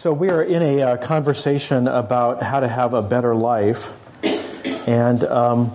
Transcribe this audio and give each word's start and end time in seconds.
So 0.00 0.14
we 0.14 0.30
are 0.30 0.42
in 0.42 0.62
a 0.62 0.80
uh, 0.80 0.96
conversation 0.96 1.86
about 1.86 2.42
how 2.42 2.60
to 2.60 2.68
have 2.68 2.94
a 2.94 3.02
better 3.02 3.34
life, 3.34 3.90
and 4.22 5.22
um, 5.24 5.72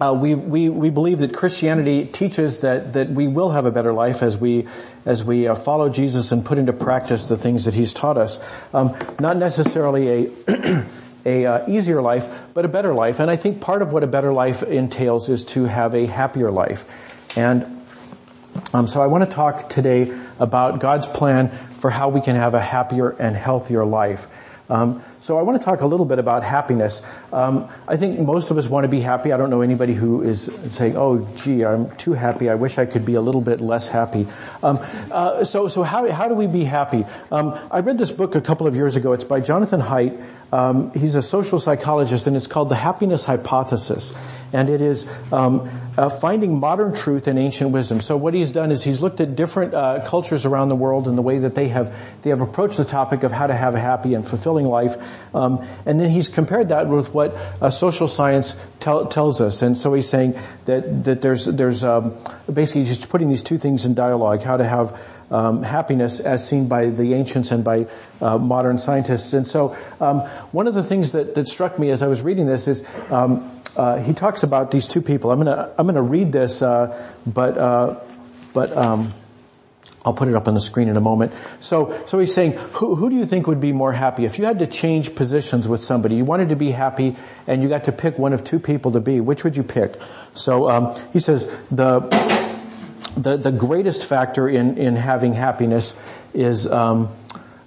uh, 0.00 0.14
we, 0.18 0.34
we 0.34 0.70
we 0.70 0.88
believe 0.88 1.18
that 1.18 1.34
Christianity 1.34 2.06
teaches 2.06 2.60
that 2.60 2.94
that 2.94 3.10
we 3.10 3.28
will 3.28 3.50
have 3.50 3.66
a 3.66 3.70
better 3.70 3.92
life 3.92 4.22
as 4.22 4.38
we 4.38 4.66
as 5.04 5.24
we 5.24 5.46
uh, 5.46 5.54
follow 5.54 5.90
Jesus 5.90 6.32
and 6.32 6.42
put 6.42 6.56
into 6.56 6.72
practice 6.72 7.26
the 7.26 7.36
things 7.36 7.66
that 7.66 7.74
He's 7.74 7.92
taught 7.92 8.16
us. 8.16 8.40
Um, 8.72 8.96
not 9.20 9.36
necessarily 9.36 10.32
a 10.48 10.84
a 11.26 11.44
uh, 11.44 11.68
easier 11.68 12.00
life, 12.00 12.26
but 12.54 12.64
a 12.64 12.68
better 12.68 12.94
life. 12.94 13.20
And 13.20 13.30
I 13.30 13.36
think 13.36 13.60
part 13.60 13.82
of 13.82 13.92
what 13.92 14.02
a 14.02 14.06
better 14.06 14.32
life 14.32 14.62
entails 14.62 15.28
is 15.28 15.44
to 15.52 15.64
have 15.64 15.94
a 15.94 16.06
happier 16.06 16.50
life. 16.50 16.86
And 17.36 17.84
um, 18.72 18.86
so 18.86 19.02
I 19.02 19.06
want 19.06 19.28
to 19.28 19.34
talk 19.34 19.68
today 19.68 20.10
about 20.38 20.80
God's 20.80 21.06
plan 21.06 21.50
for 21.82 21.90
how 21.90 22.08
we 22.08 22.20
can 22.20 22.36
have 22.36 22.54
a 22.54 22.60
happier 22.60 23.10
and 23.18 23.34
healthier 23.34 23.84
life. 23.84 24.28
Um, 24.70 25.02
so 25.22 25.38
I 25.38 25.42
want 25.42 25.60
to 25.60 25.64
talk 25.64 25.82
a 25.82 25.86
little 25.86 26.04
bit 26.04 26.18
about 26.18 26.42
happiness. 26.42 27.00
Um, 27.32 27.68
I 27.86 27.96
think 27.96 28.18
most 28.18 28.50
of 28.50 28.58
us 28.58 28.66
want 28.66 28.82
to 28.82 28.88
be 28.88 28.98
happy. 28.98 29.32
I 29.32 29.36
don't 29.36 29.50
know 29.50 29.62
anybody 29.62 29.94
who 29.94 30.22
is 30.22 30.50
saying, 30.72 30.96
"Oh, 30.96 31.28
gee, 31.36 31.64
I'm 31.64 31.94
too 31.96 32.12
happy. 32.12 32.50
I 32.50 32.56
wish 32.56 32.76
I 32.76 32.86
could 32.86 33.06
be 33.06 33.14
a 33.14 33.20
little 33.20 33.40
bit 33.40 33.60
less 33.60 33.86
happy." 33.86 34.26
Um, 34.64 34.80
uh, 35.12 35.44
so, 35.44 35.68
so 35.68 35.84
how 35.84 36.10
how 36.10 36.26
do 36.26 36.34
we 36.34 36.48
be 36.48 36.64
happy? 36.64 37.06
Um, 37.30 37.56
I 37.70 37.80
read 37.80 37.98
this 37.98 38.10
book 38.10 38.34
a 38.34 38.40
couple 38.40 38.66
of 38.66 38.74
years 38.74 38.96
ago. 38.96 39.12
It's 39.12 39.22
by 39.22 39.38
Jonathan 39.38 39.80
Haidt. 39.80 40.20
Um, 40.50 40.92
he's 40.92 41.14
a 41.14 41.22
social 41.22 41.60
psychologist, 41.60 42.26
and 42.26 42.36
it's 42.36 42.48
called 42.48 42.68
The 42.68 42.74
Happiness 42.74 43.24
Hypothesis 43.24 44.12
and 44.52 44.68
it 44.68 44.80
is 44.80 45.06
um, 45.32 45.70
uh, 45.96 46.08
finding 46.08 46.58
modern 46.58 46.94
truth 46.94 47.26
in 47.26 47.38
ancient 47.38 47.70
wisdom. 47.70 48.00
So 48.00 48.16
what 48.16 48.34
he's 48.34 48.50
done 48.50 48.70
is 48.70 48.82
he's 48.82 49.00
looked 49.00 49.20
at 49.20 49.34
different 49.34 49.74
uh, 49.74 50.04
cultures 50.06 50.44
around 50.44 50.68
the 50.68 50.76
world 50.76 51.08
and 51.08 51.16
the 51.16 51.22
way 51.22 51.38
that 51.40 51.54
they 51.54 51.68
have 51.68 51.94
they 52.22 52.30
have 52.30 52.40
approached 52.40 52.76
the 52.76 52.84
topic 52.84 53.22
of 53.22 53.32
how 53.32 53.46
to 53.46 53.54
have 53.54 53.74
a 53.74 53.80
happy 53.80 54.14
and 54.14 54.26
fulfilling 54.26 54.66
life, 54.66 54.96
um, 55.34 55.66
and 55.86 56.00
then 56.00 56.10
he's 56.10 56.28
compared 56.28 56.68
that 56.68 56.88
with 56.88 57.12
what 57.14 57.34
uh, 57.60 57.70
social 57.70 58.08
science 58.08 58.56
tell, 58.80 59.06
tells 59.06 59.40
us. 59.40 59.62
And 59.62 59.76
so 59.76 59.94
he's 59.94 60.08
saying 60.08 60.38
that 60.66 61.04
that 61.04 61.20
there's 61.22 61.46
there's 61.46 61.84
um, 61.84 62.14
basically 62.52 62.84
just 62.84 63.08
putting 63.08 63.28
these 63.28 63.42
two 63.42 63.58
things 63.58 63.84
in 63.84 63.94
dialogue: 63.94 64.42
how 64.42 64.56
to 64.56 64.64
have 64.64 64.98
um, 65.32 65.62
happiness 65.62 66.20
as 66.20 66.46
seen 66.46 66.68
by 66.68 66.90
the 66.90 67.14
ancients 67.14 67.50
and 67.50 67.64
by 67.64 67.86
uh, 68.20 68.38
modern 68.38 68.78
scientists. 68.78 69.32
And 69.32 69.48
so 69.48 69.76
um, 70.00 70.20
one 70.52 70.68
of 70.68 70.74
the 70.74 70.84
things 70.84 71.12
that, 71.12 71.34
that 71.34 71.48
struck 71.48 71.78
me 71.78 71.90
as 71.90 72.02
I 72.02 72.06
was 72.06 72.20
reading 72.20 72.46
this 72.46 72.68
is 72.68 72.84
um, 73.10 73.60
uh, 73.74 73.98
he 73.98 74.12
talks 74.12 74.42
about 74.42 74.70
these 74.70 74.86
two 74.86 75.00
people. 75.00 75.30
I'm 75.30 75.38
gonna 75.38 75.72
I'm 75.78 75.86
gonna 75.86 76.02
read 76.02 76.30
this, 76.32 76.60
uh, 76.60 77.10
but 77.26 77.56
uh, 77.56 78.00
but 78.52 78.76
um, 78.76 79.08
I'll 80.04 80.14
put 80.14 80.28
it 80.28 80.34
up 80.34 80.48
on 80.48 80.54
the 80.54 80.60
screen 80.60 80.88
in 80.88 80.96
a 80.96 81.00
moment. 81.00 81.32
So 81.60 82.04
so 82.06 82.18
he's 82.18 82.34
saying, 82.34 82.52
who 82.52 82.96
who 82.96 83.08
do 83.08 83.16
you 83.16 83.24
think 83.24 83.46
would 83.46 83.60
be 83.60 83.72
more 83.72 83.92
happy 83.92 84.24
if 84.24 84.38
you 84.38 84.44
had 84.44 84.58
to 84.58 84.66
change 84.66 85.14
positions 85.14 85.68
with 85.68 85.80
somebody? 85.80 86.16
You 86.16 86.24
wanted 86.24 86.48
to 86.48 86.56
be 86.56 86.72
happy, 86.72 87.16
and 87.46 87.62
you 87.62 87.68
got 87.68 87.84
to 87.84 87.92
pick 87.92 88.18
one 88.18 88.32
of 88.32 88.42
two 88.42 88.58
people 88.58 88.92
to 88.92 89.00
be. 89.00 89.20
Which 89.20 89.44
would 89.44 89.56
you 89.56 89.62
pick? 89.62 89.94
So 90.34 90.68
um, 90.68 90.94
he 91.12 91.20
says 91.20 91.48
the 91.70 92.00
the 93.16 93.36
the 93.36 93.52
greatest 93.52 94.04
factor 94.04 94.48
in 94.48 94.78
in 94.78 94.96
having 94.96 95.34
happiness 95.34 95.94
is. 96.34 96.66
Um, 96.66 97.10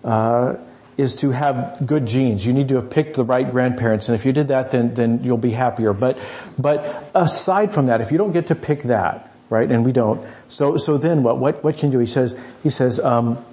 uh, 0.04 0.56
is 0.98 1.16
to 1.18 1.32
have 1.32 1.86
good 1.86 2.06
genes. 2.06 2.46
You 2.46 2.54
need 2.54 2.70
to 2.70 2.76
have 2.76 2.90
picked 2.90 3.18
the 3.18 3.26
right 3.26 3.50
grandparents, 3.52 4.08
and 4.08 4.18
if 4.18 4.26
you 4.26 4.32
did 4.32 4.48
that, 4.48 4.72
then 4.72 4.94
then 4.94 5.24
you'll 5.24 5.38
be 5.38 5.52
happier. 5.52 5.92
But 5.92 6.18
but 6.58 7.12
aside 7.14 7.74
from 7.74 7.88
that, 7.88 8.00
if 8.00 8.14
you 8.14 8.18
don't 8.18 8.32
get 8.32 8.48
to 8.48 8.56
pick 8.56 8.84
that, 8.84 9.35
right, 9.50 9.70
and 9.70 9.86
we 9.86 9.92
don't, 9.92 10.26
so 10.48 10.78
so 10.78 10.98
then 10.98 11.24
what 11.24 11.38
what 11.38 11.64
what 11.64 11.78
can 11.78 11.92
you 11.92 11.98
do? 11.98 12.00
He 12.00 12.08
says 12.08 12.38
he 12.64 12.70
says. 12.70 13.00
Um, 13.00 13.44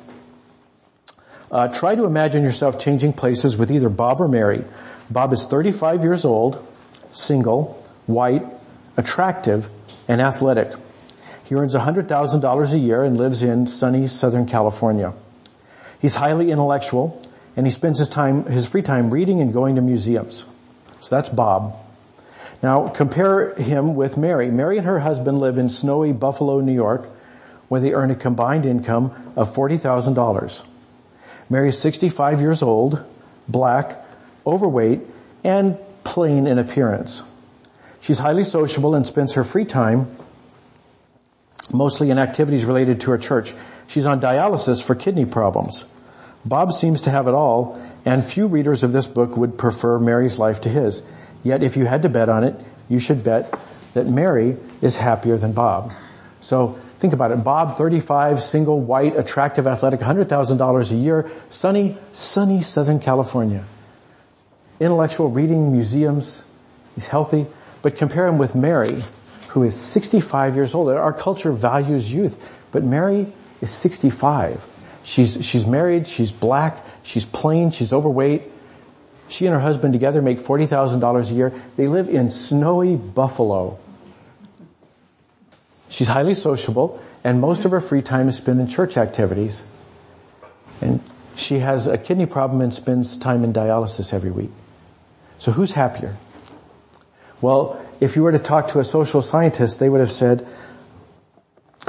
uh, 1.53 1.69
try 1.69 1.95
to 1.95 2.05
imagine 2.05 2.43
yourself 2.43 2.79
changing 2.79 3.13
places 3.13 3.59
with 3.59 3.71
either 3.71 3.91
Bob 3.91 4.23
or 4.23 4.27
Mary. 4.27 4.65
Bob 5.11 5.35
is 5.35 5.45
35 5.45 6.03
years 6.03 6.25
old, 6.25 6.67
single, 7.13 7.85
white, 8.07 8.43
attractive, 8.97 9.69
and 10.09 10.23
athletic. 10.23 10.73
He 11.45 11.55
earns 11.55 11.75
$100,000 11.75 12.73
a 12.73 12.79
year 12.79 13.03
and 13.05 13.19
lives 13.19 13.43
in 13.43 13.67
sunny 13.67 14.09
Southern 14.09 14.47
California. 14.47 15.13
He's 16.01 16.15
highly 16.15 16.51
intellectual 16.51 17.21
and 17.55 17.67
he 17.67 17.73
spends 17.73 17.99
his 17.99 18.09
time, 18.09 18.47
his 18.47 18.67
free 18.67 18.81
time 18.81 19.11
reading 19.11 19.43
and 19.43 19.53
going 19.53 19.77
to 19.77 19.83
museums. 19.83 20.45
So 21.01 21.15
that's 21.15 21.29
Bob. 21.29 21.77
Now 22.63 22.89
compare 22.89 23.55
him 23.55 23.95
with 23.95 24.17
Mary. 24.17 24.51
Mary 24.51 24.79
and 24.79 24.87
her 24.87 25.01
husband 25.01 25.41
live 25.41 25.59
in 25.59 25.69
snowy 25.69 26.13
Buffalo, 26.13 26.61
New 26.61 26.73
York, 26.73 27.11
where 27.69 27.81
they 27.81 27.93
earn 27.93 28.11
a 28.11 28.15
combined 28.15 28.67
income 28.67 29.33
of 29.35 29.55
$40,000. 29.55 30.63
Mary 31.51 31.71
is 31.71 31.79
65 31.79 32.41
years 32.41 32.63
old, 32.63 33.05
black, 33.49 33.97
overweight, 34.47 35.01
and 35.43 35.77
plain 36.05 36.47
in 36.47 36.59
appearance. 36.59 37.23
She's 38.01 38.19
highly 38.19 38.45
sociable 38.45 38.95
and 38.95 39.07
spends 39.07 39.35
her 39.35 39.45
free 39.45 39.65
time 39.65 40.09
mostly 41.73 42.11
in 42.11 42.19
activities 42.19 42.65
related 42.65 43.01
to 43.01 43.11
her 43.11 43.19
church. 43.19 43.55
She's 43.87 44.07
on 44.07 44.21
dialysis 44.21 44.83
for 44.83 44.95
kidney 44.95 45.25
problems. 45.25 45.85
Bob 46.45 46.73
seems 46.73 47.03
to 47.03 47.11
have 47.11 47.29
it 47.29 47.35
all, 47.35 47.81
and 48.05 48.25
few 48.25 48.47
readers 48.47 48.83
of 48.83 48.93
this 48.93 49.07
book 49.07 49.37
would 49.37 49.57
prefer 49.57 49.99
Mary's 49.99 50.39
life 50.39 50.61
to 50.63 50.69
his. 50.69 51.03
Yet 51.43 51.63
if 51.63 51.77
you 51.77 51.87
had 51.87 52.03
to 52.03 52.09
bet 52.09 52.29
on 52.29 52.45
it, 52.45 52.55
you 52.89 52.99
should 52.99 53.25
bet 53.25 53.55
that 53.95 54.07
Mary 54.07 54.57
is 54.81 54.97
happier 54.97 55.37
than 55.37 55.53
Bob. 55.53 55.93
So 56.41 56.79
think 56.99 57.13
about 57.13 57.33
it. 57.33 57.43
Bob, 57.43 57.77
35, 57.77 58.43
single, 58.43 58.81
white, 58.81 59.17
attractive, 59.17 59.67
athletic, 59.67 60.01
$100,000 60.01 60.91
a 60.91 60.95
year, 60.95 61.31
sunny, 61.51 61.99
sunny 62.13 62.63
Southern 62.63 63.01
California. 63.01 63.65
Intellectual 64.81 65.29
reading, 65.31 65.73
museums, 65.73 66.45
he's 66.95 67.07
healthy. 67.07 67.47
But 67.83 67.97
compare 67.97 68.27
him 68.27 68.39
with 68.39 68.55
Mary, 68.55 69.03
who 69.49 69.65
is 69.65 69.75
65 69.75 70.55
years 70.55 70.75
old. 70.75 70.89
Our 70.89 71.13
culture 71.13 71.53
values 71.53 72.13
youth, 72.13 72.37
but 72.71 72.85
Mary 72.85 73.33
is 73.61 73.71
65. 73.71 74.65
She's, 75.03 75.45
she's 75.45 75.67
married, 75.67 76.07
she's 76.07 76.31
black, 76.31 76.79
she's 77.03 77.25
plain, 77.25 77.73
she's 77.73 77.93
overweight. 77.93 78.52
She 79.33 79.47
and 79.47 79.55
her 79.55 79.61
husband 79.61 79.95
together 79.95 80.21
make 80.21 80.41
$40,000 80.41 81.31
a 81.31 81.35
year. 81.35 81.53
They 81.77 81.87
live 81.87 82.11
in 82.11 82.31
snowy 82.31 82.97
Buffalo. 82.97 83.79
She's 85.89 86.09
highly 86.09 86.35
sociable 86.35 87.03
and 87.25 87.41
most 87.41 87.65
of 87.65 87.71
her 87.71 87.81
free 87.81 88.03
time 88.03 88.29
is 88.29 88.37
spent 88.37 88.61
in 88.61 88.69
church 88.69 88.99
activities. 88.99 89.63
And 90.83 91.01
she 91.35 91.61
has 91.61 91.87
a 91.87 91.97
kidney 91.97 92.27
problem 92.27 92.61
and 92.61 92.75
spends 92.75 93.17
time 93.17 93.43
in 93.43 93.55
dialysis 93.55 94.13
every 94.13 94.31
week. 94.31 94.51
So 95.39 95.53
who's 95.53 95.73
happier? 95.73 96.17
Well, 97.41 97.83
if 98.01 98.17
you 98.17 98.23
were 98.23 98.33
to 98.33 98.39
talk 98.39 98.69
to 98.69 98.81
a 98.81 98.85
social 98.85 99.23
scientist, 99.23 99.79
they 99.79 99.89
would 99.89 100.01
have 100.01 100.13
said, 100.13 100.47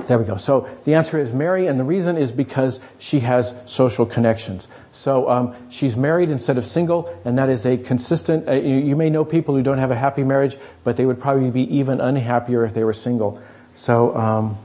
there 0.07 0.17
we 0.17 0.25
go. 0.25 0.37
So 0.37 0.67
the 0.85 0.95
answer 0.95 1.19
is 1.19 1.31
Mary, 1.33 1.67
and 1.67 1.79
the 1.79 1.83
reason 1.83 2.17
is 2.17 2.31
because 2.31 2.79
she 2.97 3.19
has 3.19 3.53
social 3.65 4.05
connections. 4.05 4.67
So 4.91 5.29
um, 5.29 5.55
she's 5.69 5.95
married 5.95 6.29
instead 6.29 6.57
of 6.57 6.65
single, 6.65 7.15
and 7.23 7.37
that 7.37 7.49
is 7.49 7.65
a 7.65 7.77
consistent. 7.77 8.47
Uh, 8.47 8.53
you, 8.53 8.75
you, 8.77 8.95
may 8.95 9.09
know 9.11 9.23
people 9.23 9.55
who 9.55 9.61
don't 9.61 9.77
have 9.77 9.91
a 9.91 9.95
happy 9.95 10.23
marriage, 10.23 10.57
but 10.83 10.97
they 10.97 11.05
would 11.05 11.21
probably 11.21 11.51
be 11.51 11.77
even 11.77 12.01
unhappier 12.01 12.65
if 12.65 12.73
they 12.73 12.83
were 12.83 12.93
single. 12.93 13.41
So, 13.75 14.15
um, 14.17 14.57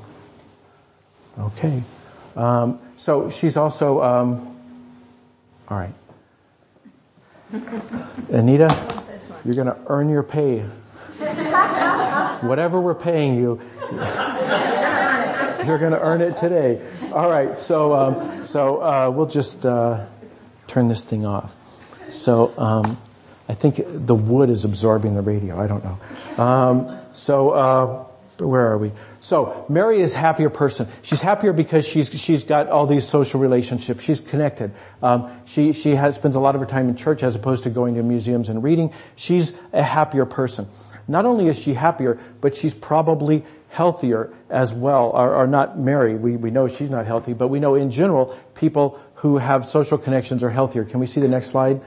okay. 1.38 1.82
Um, 2.34 2.80
so 2.96 3.30
she's 3.30 3.56
also. 3.56 4.02
Um, 4.02 4.56
all 5.68 5.76
right, 5.76 5.94
Anita, 8.32 9.02
you're 9.44 9.54
going 9.54 9.66
to 9.66 9.76
earn 9.88 10.08
your 10.08 10.22
pay. 10.22 10.60
Whatever 12.40 12.80
we're 12.80 12.94
paying 12.94 13.34
you 13.34 13.60
you're 15.64 15.78
going 15.78 15.92
to 15.92 16.00
earn 16.00 16.20
it 16.20 16.38
today. 16.38 16.80
All 17.12 17.28
right, 17.28 17.58
so 17.58 17.94
um, 17.94 18.46
so 18.46 18.82
uh, 18.82 19.10
we'll 19.14 19.26
just 19.26 19.64
uh, 19.64 20.06
turn 20.66 20.88
this 20.88 21.02
thing 21.02 21.26
off. 21.26 21.54
So 22.10 22.54
um, 22.58 23.00
I 23.48 23.54
think 23.54 23.80
the 23.84 24.14
wood 24.14 24.50
is 24.50 24.64
absorbing 24.64 25.14
the 25.14 25.22
radio. 25.22 25.60
I 25.60 25.66
don't 25.66 25.84
know. 25.84 26.42
Um, 26.42 26.98
so 27.12 27.50
uh, 27.50 28.04
where 28.38 28.68
are 28.68 28.78
we? 28.78 28.92
So 29.20 29.66
Mary 29.68 30.00
is 30.00 30.14
a 30.14 30.18
happier 30.18 30.50
person. 30.50 30.88
She's 31.02 31.20
happier 31.20 31.52
because 31.52 31.86
she's 31.86 32.08
she's 32.08 32.44
got 32.44 32.68
all 32.68 32.86
these 32.86 33.06
social 33.06 33.40
relationships. 33.40 34.04
She's 34.04 34.20
connected. 34.20 34.72
Um, 35.02 35.30
she 35.44 35.72
she 35.72 35.94
has, 35.94 36.14
spends 36.14 36.36
a 36.36 36.40
lot 36.40 36.54
of 36.54 36.60
her 36.60 36.66
time 36.66 36.88
in 36.88 36.96
church 36.96 37.22
as 37.22 37.34
opposed 37.34 37.64
to 37.64 37.70
going 37.70 37.96
to 37.96 38.02
museums 38.02 38.48
and 38.48 38.62
reading. 38.62 38.92
She's 39.16 39.52
a 39.72 39.82
happier 39.82 40.24
person. 40.24 40.68
Not 41.08 41.24
only 41.24 41.48
is 41.48 41.58
she 41.58 41.74
happier, 41.74 42.20
but 42.40 42.54
she's 42.54 42.74
probably 42.74 43.44
healthier 43.68 44.32
as 44.48 44.72
well, 44.72 45.12
are, 45.12 45.34
are 45.34 45.46
not 45.46 45.78
Mary. 45.78 46.14
We, 46.14 46.36
we 46.36 46.50
know 46.50 46.68
she's 46.68 46.90
not 46.90 47.06
healthy, 47.06 47.32
but 47.32 47.48
we 47.48 47.60
know 47.60 47.74
in 47.74 47.90
general 47.90 48.36
people 48.54 49.00
who 49.16 49.38
have 49.38 49.68
social 49.68 49.98
connections 49.98 50.42
are 50.42 50.50
healthier. 50.50 50.84
Can 50.84 51.00
we 51.00 51.06
see 51.06 51.20
the 51.20 51.28
next 51.28 51.50
slide? 51.50 51.80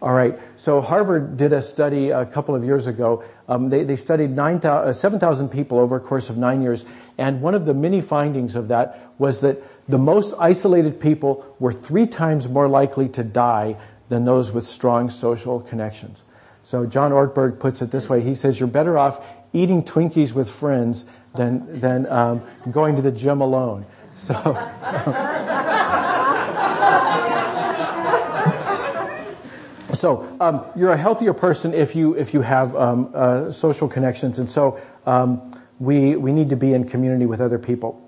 All 0.00 0.12
right. 0.12 0.38
So 0.56 0.80
Harvard 0.80 1.36
did 1.36 1.52
a 1.52 1.62
study 1.62 2.10
a 2.10 2.26
couple 2.26 2.54
of 2.54 2.64
years 2.64 2.86
ago. 2.86 3.24
Um, 3.48 3.70
they, 3.70 3.82
they, 3.82 3.96
studied 3.96 4.30
9, 4.30 4.60
uh, 4.64 4.92
7,000 4.92 5.48
people 5.48 5.78
over 5.78 5.96
a 5.96 6.00
course 6.00 6.28
of 6.28 6.36
nine 6.36 6.62
years, 6.62 6.84
and 7.16 7.40
one 7.40 7.54
of 7.54 7.64
the 7.64 7.74
many 7.74 8.00
findings 8.00 8.56
of 8.56 8.68
that 8.68 9.12
was 9.18 9.40
that 9.40 9.62
the 9.88 9.98
most 9.98 10.34
isolated 10.38 11.00
people 11.00 11.46
were 11.58 11.72
three 11.72 12.06
times 12.06 12.48
more 12.48 12.68
likely 12.68 13.08
to 13.10 13.24
die 13.24 13.76
than 14.08 14.24
those 14.24 14.50
with 14.50 14.66
strong 14.66 15.10
social 15.10 15.60
connections. 15.60 16.22
So 16.64 16.84
John 16.84 17.12
Ortberg 17.12 17.60
puts 17.60 17.80
it 17.80 17.90
this 17.90 18.08
way. 18.08 18.20
He 18.20 18.34
says, 18.34 18.58
you're 18.58 18.68
better 18.68 18.98
off 18.98 19.24
eating 19.52 19.82
Twinkies 19.82 20.32
with 20.32 20.50
friends 20.50 21.06
than, 21.36 21.78
than 21.78 22.06
um, 22.06 22.42
going 22.70 22.96
to 22.96 23.02
the 23.02 23.12
gym 23.12 23.40
alone. 23.40 23.86
So, 24.16 24.34
so 29.94 30.36
um, 30.40 30.64
you're 30.74 30.90
a 30.90 30.96
healthier 30.96 31.34
person 31.34 31.74
if 31.74 31.94
you 31.94 32.14
if 32.14 32.32
you 32.32 32.40
have 32.40 32.74
um, 32.74 33.10
uh, 33.14 33.52
social 33.52 33.88
connections, 33.88 34.38
and 34.38 34.48
so 34.48 34.80
um, 35.04 35.62
we 35.78 36.16
we 36.16 36.32
need 36.32 36.48
to 36.50 36.56
be 36.56 36.72
in 36.72 36.88
community 36.88 37.26
with 37.26 37.42
other 37.42 37.58
people. 37.58 38.02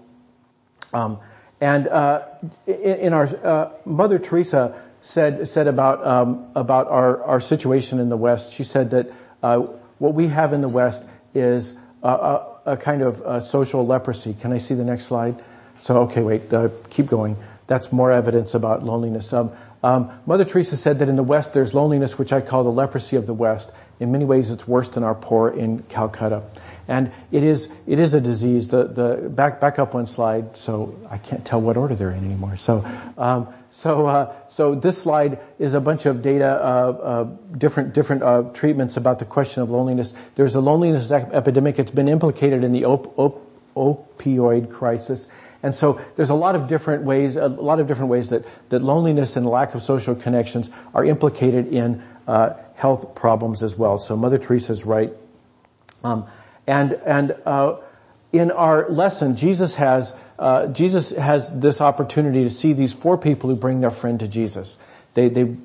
Um, 0.94 1.18
and 1.60 1.88
uh, 1.88 2.22
in, 2.66 2.74
in, 2.74 3.12
our 3.12 3.26
uh, 3.44 3.72
Mother 3.84 4.18
Teresa 4.18 4.80
said 5.02 5.46
said 5.46 5.66
about 5.66 6.06
um, 6.06 6.50
about 6.54 6.88
our 6.88 7.22
our 7.24 7.40
situation 7.40 8.00
in 8.00 8.08
the 8.08 8.16
West. 8.16 8.52
She 8.52 8.64
said 8.64 8.90
that 8.92 9.12
uh, 9.42 9.58
what 9.98 10.14
we 10.14 10.28
have 10.28 10.54
in 10.54 10.62
the 10.62 10.68
West 10.68 11.04
is 11.34 11.74
a, 12.02 12.46
a, 12.72 12.76
kind 12.76 13.02
of 13.02 13.44
social 13.44 13.86
leprosy. 13.86 14.34
Can 14.34 14.52
I 14.52 14.58
see 14.58 14.74
the 14.74 14.84
next 14.84 15.06
slide? 15.06 15.42
So 15.82 16.02
okay, 16.02 16.22
wait, 16.22 16.52
uh, 16.52 16.70
keep 16.90 17.06
going. 17.06 17.36
That's 17.66 17.92
more 17.92 18.10
evidence 18.10 18.54
about 18.54 18.82
loneliness. 18.82 19.32
Um, 19.32 19.52
um, 19.82 20.10
Mother 20.26 20.44
Teresa 20.44 20.76
said 20.76 20.98
that 20.98 21.08
in 21.08 21.16
the 21.16 21.22
West 21.22 21.52
there's 21.52 21.74
loneliness, 21.74 22.18
which 22.18 22.32
I 22.32 22.40
call 22.40 22.64
the 22.64 22.72
leprosy 22.72 23.16
of 23.16 23.26
the 23.26 23.34
West. 23.34 23.70
In 24.00 24.12
many 24.12 24.24
ways, 24.24 24.50
it's 24.50 24.66
worse 24.66 24.88
than 24.88 25.02
our 25.02 25.14
poor 25.14 25.48
in 25.48 25.82
Calcutta. 25.84 26.42
And 26.86 27.12
it 27.30 27.42
is, 27.42 27.68
it 27.86 27.98
is 27.98 28.14
a 28.14 28.20
disease. 28.20 28.68
The, 28.68 28.84
the, 28.84 29.28
back, 29.28 29.60
back 29.60 29.78
up 29.78 29.94
one 29.94 30.06
slide, 30.06 30.56
so 30.56 30.98
I 31.10 31.18
can't 31.18 31.44
tell 31.44 31.60
what 31.60 31.76
order 31.76 31.94
they're 31.94 32.12
in 32.12 32.24
anymore. 32.24 32.56
So, 32.56 32.84
um, 33.18 33.52
so, 33.70 34.06
uh, 34.06 34.34
so 34.48 34.74
this 34.74 35.02
slide 35.02 35.38
is 35.58 35.74
a 35.74 35.80
bunch 35.80 36.06
of 36.06 36.22
data, 36.22 36.46
uh, 36.46 36.56
uh, 36.56 37.24
different, 37.56 37.92
different, 37.92 38.22
uh, 38.22 38.42
treatments 38.54 38.96
about 38.96 39.18
the 39.18 39.24
question 39.24 39.62
of 39.62 39.70
loneliness. 39.70 40.14
There's 40.34 40.54
a 40.54 40.60
loneliness 40.60 41.10
epidemic. 41.12 41.78
It's 41.78 41.90
been 41.90 42.08
implicated 42.08 42.64
in 42.64 42.72
the 42.72 42.86
op- 42.86 43.18
op- 43.18 43.44
opioid 43.76 44.72
crisis. 44.72 45.26
And 45.62 45.74
so 45.74 46.00
there's 46.16 46.30
a 46.30 46.34
lot 46.34 46.54
of 46.54 46.68
different 46.68 47.04
ways, 47.04 47.36
a 47.36 47.48
lot 47.48 47.80
of 47.80 47.86
different 47.86 48.10
ways 48.10 48.30
that, 48.30 48.44
that 48.70 48.80
loneliness 48.80 49.36
and 49.36 49.46
lack 49.46 49.74
of 49.74 49.82
social 49.82 50.14
connections 50.14 50.70
are 50.94 51.04
implicated 51.04 51.72
in 51.72 52.02
uh, 52.26 52.54
health 52.74 53.14
problems 53.14 53.62
as 53.62 53.76
well. 53.76 53.98
So 53.98 54.16
Mother 54.16 54.38
Teresa's 54.38 54.84
right. 54.84 55.12
Um, 56.04 56.26
and 56.66 56.92
and 57.04 57.34
uh, 57.44 57.76
in 58.32 58.50
our 58.50 58.88
lesson, 58.88 59.36
Jesus 59.36 59.74
has 59.74 60.14
uh, 60.38 60.66
Jesus 60.68 61.10
has 61.10 61.50
this 61.52 61.80
opportunity 61.80 62.44
to 62.44 62.50
see 62.50 62.72
these 62.72 62.92
four 62.92 63.18
people 63.18 63.50
who 63.50 63.56
bring 63.56 63.80
their 63.80 63.90
friend 63.90 64.20
to 64.20 64.28
Jesus. 64.28 64.76
They 65.14 65.28
they 65.28 65.56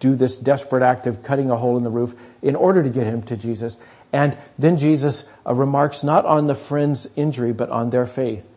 do 0.00 0.14
this 0.14 0.36
desperate 0.36 0.82
act 0.82 1.06
of 1.06 1.22
cutting 1.22 1.50
a 1.50 1.56
hole 1.56 1.76
in 1.76 1.84
the 1.84 1.90
roof 1.90 2.14
in 2.40 2.56
order 2.56 2.82
to 2.82 2.88
get 2.88 3.06
him 3.06 3.22
to 3.22 3.36
Jesus. 3.36 3.76
And 4.12 4.38
then 4.58 4.76
Jesus 4.76 5.24
uh, 5.46 5.54
remarks 5.54 6.02
not 6.02 6.24
on 6.24 6.46
the 6.46 6.54
friend's 6.54 7.06
injury, 7.16 7.52
but 7.52 7.70
on 7.70 7.90
their 7.90 8.06
faith. 8.06 8.48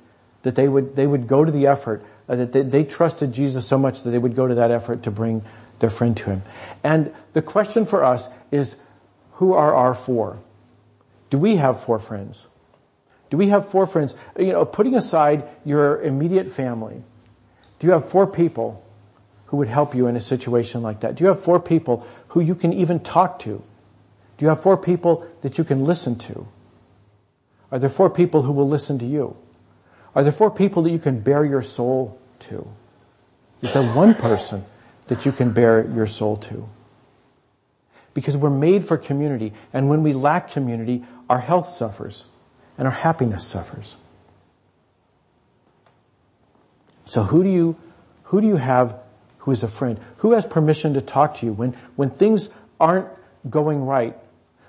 That 0.44 0.56
they 0.56 0.68
would, 0.68 0.96
they 0.96 1.06
would 1.06 1.28
go 1.28 1.44
to 1.44 1.52
the 1.52 1.68
effort, 1.68 2.04
uh, 2.30 2.36
that 2.36 2.52
they, 2.52 2.62
they 2.62 2.84
trusted 2.84 3.34
Jesus 3.34 3.68
so 3.68 3.78
much 3.78 4.04
that 4.04 4.12
they 4.12 4.18
would 4.18 4.36
go 4.36 4.48
to 4.48 4.56
that 4.56 4.72
effort 4.72 5.04
to 5.04 5.12
bring 5.12 5.44
their 5.80 5.90
friend 5.90 6.16
to 6.18 6.26
him. 6.26 6.44
And 6.84 7.14
the 7.34 7.42
question 7.42 7.86
for 7.86 8.04
us 8.04 8.30
is, 8.52 8.76
who 9.34 9.54
are 9.54 9.74
our 9.76 9.94
four? 9.94 10.40
Do 11.30 11.38
we 11.38 11.56
have 11.56 11.84
four 11.84 12.00
friends? 12.00 12.48
Do 13.32 13.38
we 13.38 13.48
have 13.48 13.70
four 13.70 13.88
friends? 13.88 14.14
You 14.38 14.52
know, 14.52 14.66
putting 14.66 14.94
aside 14.94 15.48
your 15.66 16.02
immediate 16.02 16.52
family, 16.52 17.02
do 17.80 17.88
you 17.88 17.94
have 17.94 18.10
four 18.10 18.28
people 18.28 18.86
who 19.46 19.58
would 19.58 19.70
help 19.70 19.96
you 19.96 20.08
in 20.08 20.18
a 20.18 20.20
situation 20.20 20.82
like 20.82 21.00
that? 21.00 21.16
Do 21.16 21.24
you 21.24 21.30
have 21.30 21.42
four 21.42 21.60
people 21.60 22.06
who 22.30 22.42
you 22.42 22.56
can 22.56 22.74
even 22.74 23.00
talk 23.00 23.40
to? 23.40 23.64
Do 24.38 24.46
you 24.46 24.50
have 24.50 24.62
four 24.62 24.76
people 24.76 25.26
that 25.42 25.58
you 25.58 25.64
can 25.64 25.86
listen 25.86 26.18
to? 26.20 26.46
Are 27.72 27.80
there 27.80 27.90
four 27.90 28.10
people 28.10 28.42
who 28.42 28.52
will 28.52 28.68
listen 28.68 29.00
to 29.00 29.06
you? 29.06 29.38
Are 30.14 30.24
there 30.24 30.34
four 30.34 30.52
people 30.52 30.84
that 30.84 30.92
you 30.92 31.00
can 31.00 31.22
bare 31.22 31.46
your 31.46 31.62
soul 31.62 32.20
to? 32.42 32.68
Is 33.62 33.72
there 33.74 33.94
one 33.94 34.14
person 34.14 34.66
that 35.08 35.26
you 35.26 35.32
can 35.32 35.54
bare 35.54 35.88
your 35.88 36.08
soul 36.08 36.36
to? 36.36 36.68
Because 38.14 38.36
we're 38.36 38.50
made 38.50 38.84
for 38.86 38.98
community, 38.98 39.54
and 39.72 39.88
when 39.88 40.04
we 40.04 40.12
lack 40.12 40.52
community, 40.52 41.06
our 41.30 41.40
health 41.40 41.78
suffers 41.78 42.26
and 42.78 42.88
our 42.88 42.94
happiness 42.94 43.48
suffers. 43.48 43.96
So 47.06 47.24
who 47.24 47.44
do 47.44 47.50
you, 47.50 47.76
who 48.24 48.42
do 48.42 48.48
you 48.48 48.56
have 48.56 48.96
who 49.40 49.52
is 49.52 49.64
a 49.64 49.68
friend? 49.68 50.00
Who 50.18 50.34
has 50.34 50.46
permission 50.46 50.94
to 50.94 51.02
talk 51.02 51.36
to 51.38 51.46
you 51.46 51.54
when, 51.54 51.76
when 51.96 52.12
things 52.12 52.50
aren't 52.80 53.08
going 53.50 53.86
right? 53.86 54.16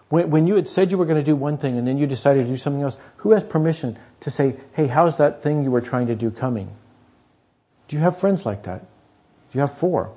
When, 0.09 0.31
when 0.31 0.47
you 0.47 0.57
had 0.57 0.67
said 0.67 0.91
you 0.91 0.99
were 0.99 1.05
going 1.05 1.19
to 1.19 1.25
do 1.25 1.37
one 1.37 1.59
thing 1.59 1.77
and 1.77 1.87
then 1.87 1.99
you 1.99 2.07
decided 2.07 2.45
to 2.45 2.49
do 2.49 2.57
something 2.57 2.83
else, 2.83 2.97
who 3.19 3.33
has 3.33 3.45
permission 3.45 3.99
to 4.21 4.31
say, 4.31 4.57
hey, 4.73 4.87
how's 4.87 5.19
that 5.19 5.43
thing 5.43 5.63
you 5.63 5.71
were 5.71 5.81
trying 5.81 6.07
to 6.07 6.15
do 6.15 6.31
coming? 6.31 6.75
Do 7.89 7.97
you 7.97 8.03
have 8.03 8.19
friends 8.19 8.47
like 8.47 8.63
that? 8.65 8.81
Do 8.81 9.59
you 9.59 9.61
have 9.61 9.77
four? 9.77 10.15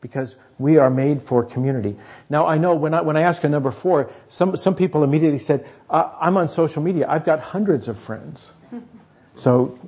Because 0.00 0.36
we 0.58 0.76
are 0.78 0.90
made 0.90 1.22
for 1.22 1.44
community. 1.44 1.96
Now 2.30 2.46
I 2.46 2.58
know 2.58 2.74
when 2.74 2.94
I, 2.94 3.00
when 3.00 3.16
I 3.16 3.22
ask 3.22 3.42
a 3.44 3.48
number 3.48 3.70
four, 3.70 4.10
some, 4.28 4.56
some 4.56 4.74
people 4.74 5.02
immediately 5.02 5.38
said, 5.38 5.66
uh, 5.90 6.10
I'm 6.20 6.36
on 6.36 6.48
social 6.48 6.82
media. 6.82 7.06
I've 7.08 7.24
got 7.24 7.40
hundreds 7.40 7.88
of 7.88 7.98
friends. 7.98 8.50
so, 9.34 9.78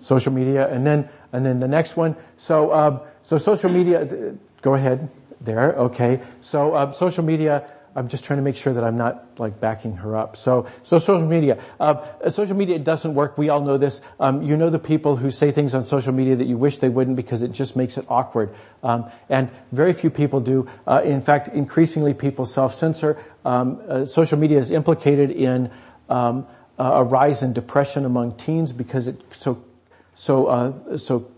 social 0.00 0.32
media 0.32 0.68
and 0.68 0.86
then, 0.86 1.08
and 1.32 1.44
then 1.44 1.60
the 1.60 1.68
next 1.68 1.96
one. 1.96 2.16
So, 2.36 2.72
um, 2.72 3.00
so 3.22 3.38
social 3.38 3.70
media, 3.70 4.34
go 4.62 4.74
ahead 4.74 5.08
there. 5.40 5.74
Okay. 5.74 6.20
So, 6.40 6.76
um, 6.76 6.92
social 6.92 7.24
media, 7.24 7.68
I'm 7.96 8.08
just 8.08 8.24
trying 8.24 8.36
to 8.36 8.42
make 8.42 8.56
sure 8.56 8.74
that 8.74 8.84
I'm 8.84 8.98
not 8.98 9.24
like 9.38 9.58
backing 9.58 9.96
her 9.96 10.14
up. 10.16 10.36
So, 10.36 10.66
so 10.82 10.98
social 10.98 11.26
media, 11.26 11.58
uh, 11.80 12.30
social 12.30 12.54
media 12.54 12.78
doesn't 12.78 13.14
work. 13.14 13.38
We 13.38 13.48
all 13.48 13.62
know 13.62 13.78
this. 13.78 14.02
Um, 14.20 14.42
you 14.42 14.54
know 14.56 14.68
the 14.68 14.78
people 14.78 15.16
who 15.16 15.30
say 15.30 15.50
things 15.50 15.72
on 15.72 15.86
social 15.86 16.12
media 16.12 16.36
that 16.36 16.46
you 16.46 16.58
wish 16.58 16.76
they 16.76 16.90
wouldn't 16.90 17.16
because 17.16 17.40
it 17.40 17.52
just 17.52 17.74
makes 17.74 17.96
it 17.96 18.04
awkward. 18.08 18.54
Um, 18.82 19.10
and 19.30 19.48
very 19.72 19.94
few 19.94 20.10
people 20.10 20.40
do. 20.40 20.68
Uh, 20.86 21.00
in 21.04 21.22
fact, 21.22 21.48
increasingly 21.48 22.12
people 22.12 22.44
self-censor. 22.44 23.18
Um, 23.46 23.80
uh, 23.88 24.04
social 24.04 24.38
media 24.38 24.58
is 24.58 24.70
implicated 24.70 25.30
in 25.30 25.70
um, 26.10 26.46
a 26.78 27.02
rise 27.02 27.40
in 27.40 27.54
depression 27.54 28.04
among 28.04 28.36
teens 28.36 28.72
because 28.72 29.08
it 29.08 29.22
so 29.38 29.64
so 30.14 30.46
uh, 30.48 30.98
so 30.98 31.30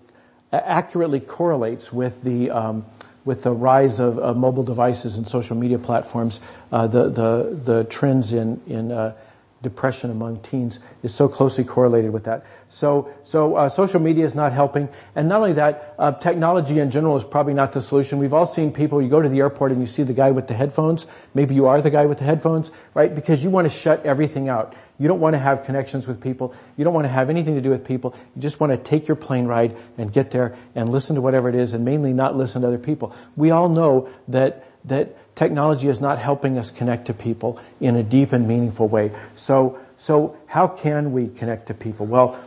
accurately 0.52 1.20
correlates 1.20 1.92
with 1.92 2.22
the 2.24 2.50
um, 2.50 2.84
with 3.28 3.42
the 3.42 3.52
rise 3.52 4.00
of, 4.00 4.18
of 4.18 4.38
mobile 4.38 4.62
devices 4.62 5.18
and 5.18 5.28
social 5.28 5.54
media 5.54 5.78
platforms, 5.78 6.40
uh, 6.72 6.86
the, 6.86 7.10
the, 7.10 7.60
the 7.62 7.84
trends 7.84 8.32
in, 8.32 8.58
in 8.66 8.90
uh, 8.90 9.14
depression 9.62 10.10
among 10.10 10.40
teens 10.40 10.78
is 11.02 11.14
so 11.14 11.28
closely 11.28 11.64
correlated 11.64 12.12
with 12.12 12.24
that. 12.24 12.44
So, 12.70 13.10
so 13.24 13.56
uh, 13.56 13.68
social 13.70 13.98
media 13.98 14.24
is 14.26 14.34
not 14.34 14.52
helping, 14.52 14.88
and 15.16 15.28
not 15.28 15.40
only 15.40 15.54
that, 15.54 15.94
uh, 15.98 16.12
technology 16.12 16.78
in 16.78 16.90
general 16.90 17.16
is 17.16 17.24
probably 17.24 17.54
not 17.54 17.72
the 17.72 17.80
solution. 17.80 18.18
We've 18.18 18.34
all 18.34 18.46
seen 18.46 18.72
people. 18.72 19.00
You 19.00 19.08
go 19.08 19.22
to 19.22 19.28
the 19.28 19.38
airport 19.38 19.72
and 19.72 19.80
you 19.80 19.86
see 19.86 20.02
the 20.02 20.12
guy 20.12 20.30
with 20.30 20.48
the 20.48 20.54
headphones. 20.54 21.06
Maybe 21.34 21.54
you 21.54 21.66
are 21.66 21.80
the 21.80 21.90
guy 21.90 22.06
with 22.06 22.18
the 22.18 22.24
headphones, 22.24 22.70
right? 22.94 23.12
Because 23.12 23.42
you 23.42 23.50
want 23.50 23.70
to 23.70 23.76
shut 23.76 24.04
everything 24.04 24.48
out. 24.48 24.76
You 24.98 25.08
don't 25.08 25.20
want 25.20 25.34
to 25.34 25.38
have 25.38 25.64
connections 25.64 26.06
with 26.06 26.20
people. 26.20 26.54
You 26.76 26.84
don't 26.84 26.92
want 26.92 27.06
to 27.06 27.12
have 27.12 27.30
anything 27.30 27.54
to 27.54 27.60
do 27.60 27.70
with 27.70 27.84
people. 27.84 28.14
You 28.34 28.42
just 28.42 28.60
want 28.60 28.72
to 28.72 28.76
take 28.76 29.08
your 29.08 29.16
plane 29.16 29.46
ride 29.46 29.76
and 29.96 30.12
get 30.12 30.30
there 30.30 30.56
and 30.74 30.90
listen 30.90 31.14
to 31.16 31.22
whatever 31.22 31.48
it 31.48 31.54
is, 31.54 31.72
and 31.72 31.84
mainly 31.84 32.12
not 32.12 32.36
listen 32.36 32.62
to 32.62 32.68
other 32.68 32.78
people. 32.78 33.14
We 33.34 33.50
all 33.50 33.68
know 33.68 34.10
that 34.28 34.67
that 34.84 35.36
technology 35.36 35.88
is 35.88 36.00
not 36.00 36.18
helping 36.18 36.58
us 36.58 36.70
connect 36.70 37.06
to 37.06 37.14
people 37.14 37.60
in 37.80 37.96
a 37.96 38.02
deep 38.02 38.32
and 38.32 38.48
meaningful 38.48 38.88
way. 38.88 39.12
So, 39.36 39.78
so 39.98 40.36
how 40.46 40.68
can 40.68 41.12
we 41.12 41.28
connect 41.28 41.68
to 41.68 41.74
people? 41.74 42.06
Well, 42.06 42.38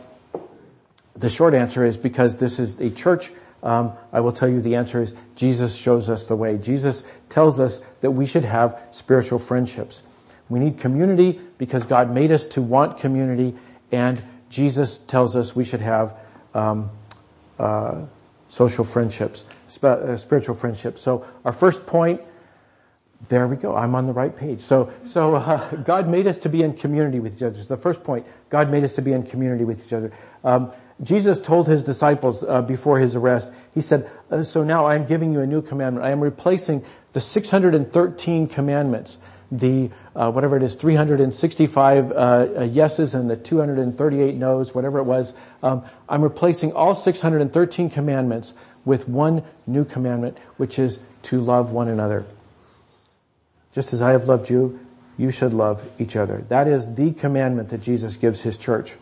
the 1.16 1.30
short 1.30 1.54
answer 1.54 1.84
is 1.84 1.96
because 1.96 2.36
this 2.36 2.58
is 2.58 2.80
a 2.80 2.90
church, 2.90 3.30
um, 3.62 3.92
I 4.12 4.20
will 4.20 4.32
tell 4.32 4.48
you 4.48 4.60
the 4.60 4.76
answer 4.76 5.02
is 5.02 5.12
Jesus 5.36 5.74
shows 5.74 6.08
us 6.08 6.26
the 6.26 6.36
way. 6.36 6.58
Jesus 6.58 7.02
tells 7.28 7.60
us 7.60 7.80
that 8.00 8.10
we 8.10 8.26
should 8.26 8.44
have 8.44 8.78
spiritual 8.92 9.38
friendships. 9.38 10.02
We 10.48 10.58
need 10.58 10.78
community 10.78 11.40
because 11.58 11.84
God 11.84 12.12
made 12.12 12.32
us 12.32 12.44
to 12.46 12.62
want 12.62 12.98
community, 12.98 13.56
and 13.90 14.22
Jesus 14.50 14.98
tells 14.98 15.36
us 15.36 15.56
we 15.56 15.64
should 15.64 15.80
have 15.80 16.14
um, 16.54 16.90
uh, 17.58 18.02
social 18.48 18.84
friendships, 18.84 19.44
spiritual 19.72 20.54
friendship. 20.54 20.98
So 20.98 21.26
our 21.44 21.52
first 21.52 21.86
point 21.86 22.20
there 23.28 23.46
we 23.46 23.56
go. 23.56 23.76
I'm 23.76 23.94
on 23.94 24.06
the 24.06 24.12
right 24.12 24.34
page. 24.34 24.62
So, 24.62 24.92
so 25.04 25.36
uh, 25.36 25.76
God 25.76 26.08
made 26.08 26.26
us 26.26 26.38
to 26.38 26.48
be 26.48 26.62
in 26.62 26.74
community 26.74 27.20
with 27.20 27.36
each 27.36 27.42
other. 27.42 27.62
The 27.62 27.76
first 27.76 28.02
point, 28.02 28.26
God 28.50 28.70
made 28.70 28.84
us 28.84 28.94
to 28.94 29.02
be 29.02 29.12
in 29.12 29.22
community 29.22 29.64
with 29.64 29.86
each 29.86 29.92
other. 29.92 30.12
Um, 30.42 30.72
Jesus 31.02 31.40
told 31.40 31.68
his 31.68 31.82
disciples 31.82 32.42
uh, 32.42 32.62
before 32.62 32.98
his 32.98 33.14
arrest, 33.14 33.48
he 33.74 33.80
said, 33.80 34.10
uh, 34.30 34.42
"So 34.42 34.62
now 34.62 34.86
I 34.86 34.94
am 34.96 35.06
giving 35.06 35.32
you 35.32 35.40
a 35.40 35.46
new 35.46 35.62
commandment. 35.62 36.04
I 36.04 36.10
am 36.10 36.20
replacing 36.20 36.84
the 37.12 37.20
613 37.20 38.48
commandments 38.48 39.18
the, 39.52 39.90
uh, 40.16 40.32
whatever 40.32 40.56
it 40.56 40.62
is, 40.62 40.74
365 40.74 42.10
uh, 42.10 42.14
uh, 42.14 42.62
yeses 42.64 43.14
and 43.14 43.28
the 43.28 43.36
238 43.36 44.34
no's, 44.34 44.74
whatever 44.74 44.98
it 44.98 45.04
was. 45.04 45.34
Um, 45.62 45.84
I'm 46.08 46.22
replacing 46.22 46.72
all 46.72 46.94
613 46.94 47.90
commandments 47.90 48.54
with 48.84 49.08
one 49.08 49.44
new 49.66 49.84
commandment, 49.84 50.38
which 50.56 50.78
is 50.78 50.98
to 51.24 51.40
love 51.40 51.72
one 51.72 51.88
another. 51.88 52.24
Just 53.74 53.92
as 53.92 54.02
I 54.02 54.10
have 54.10 54.28
loved 54.28 54.50
you, 54.50 54.80
you 55.16 55.30
should 55.30 55.52
love 55.52 55.82
each 55.98 56.16
other. 56.16 56.44
That 56.48 56.66
is 56.66 56.94
the 56.94 57.12
commandment 57.12 57.68
that 57.70 57.82
Jesus 57.82 58.16
gives 58.16 58.40
his 58.40 58.56
church. 58.56 58.94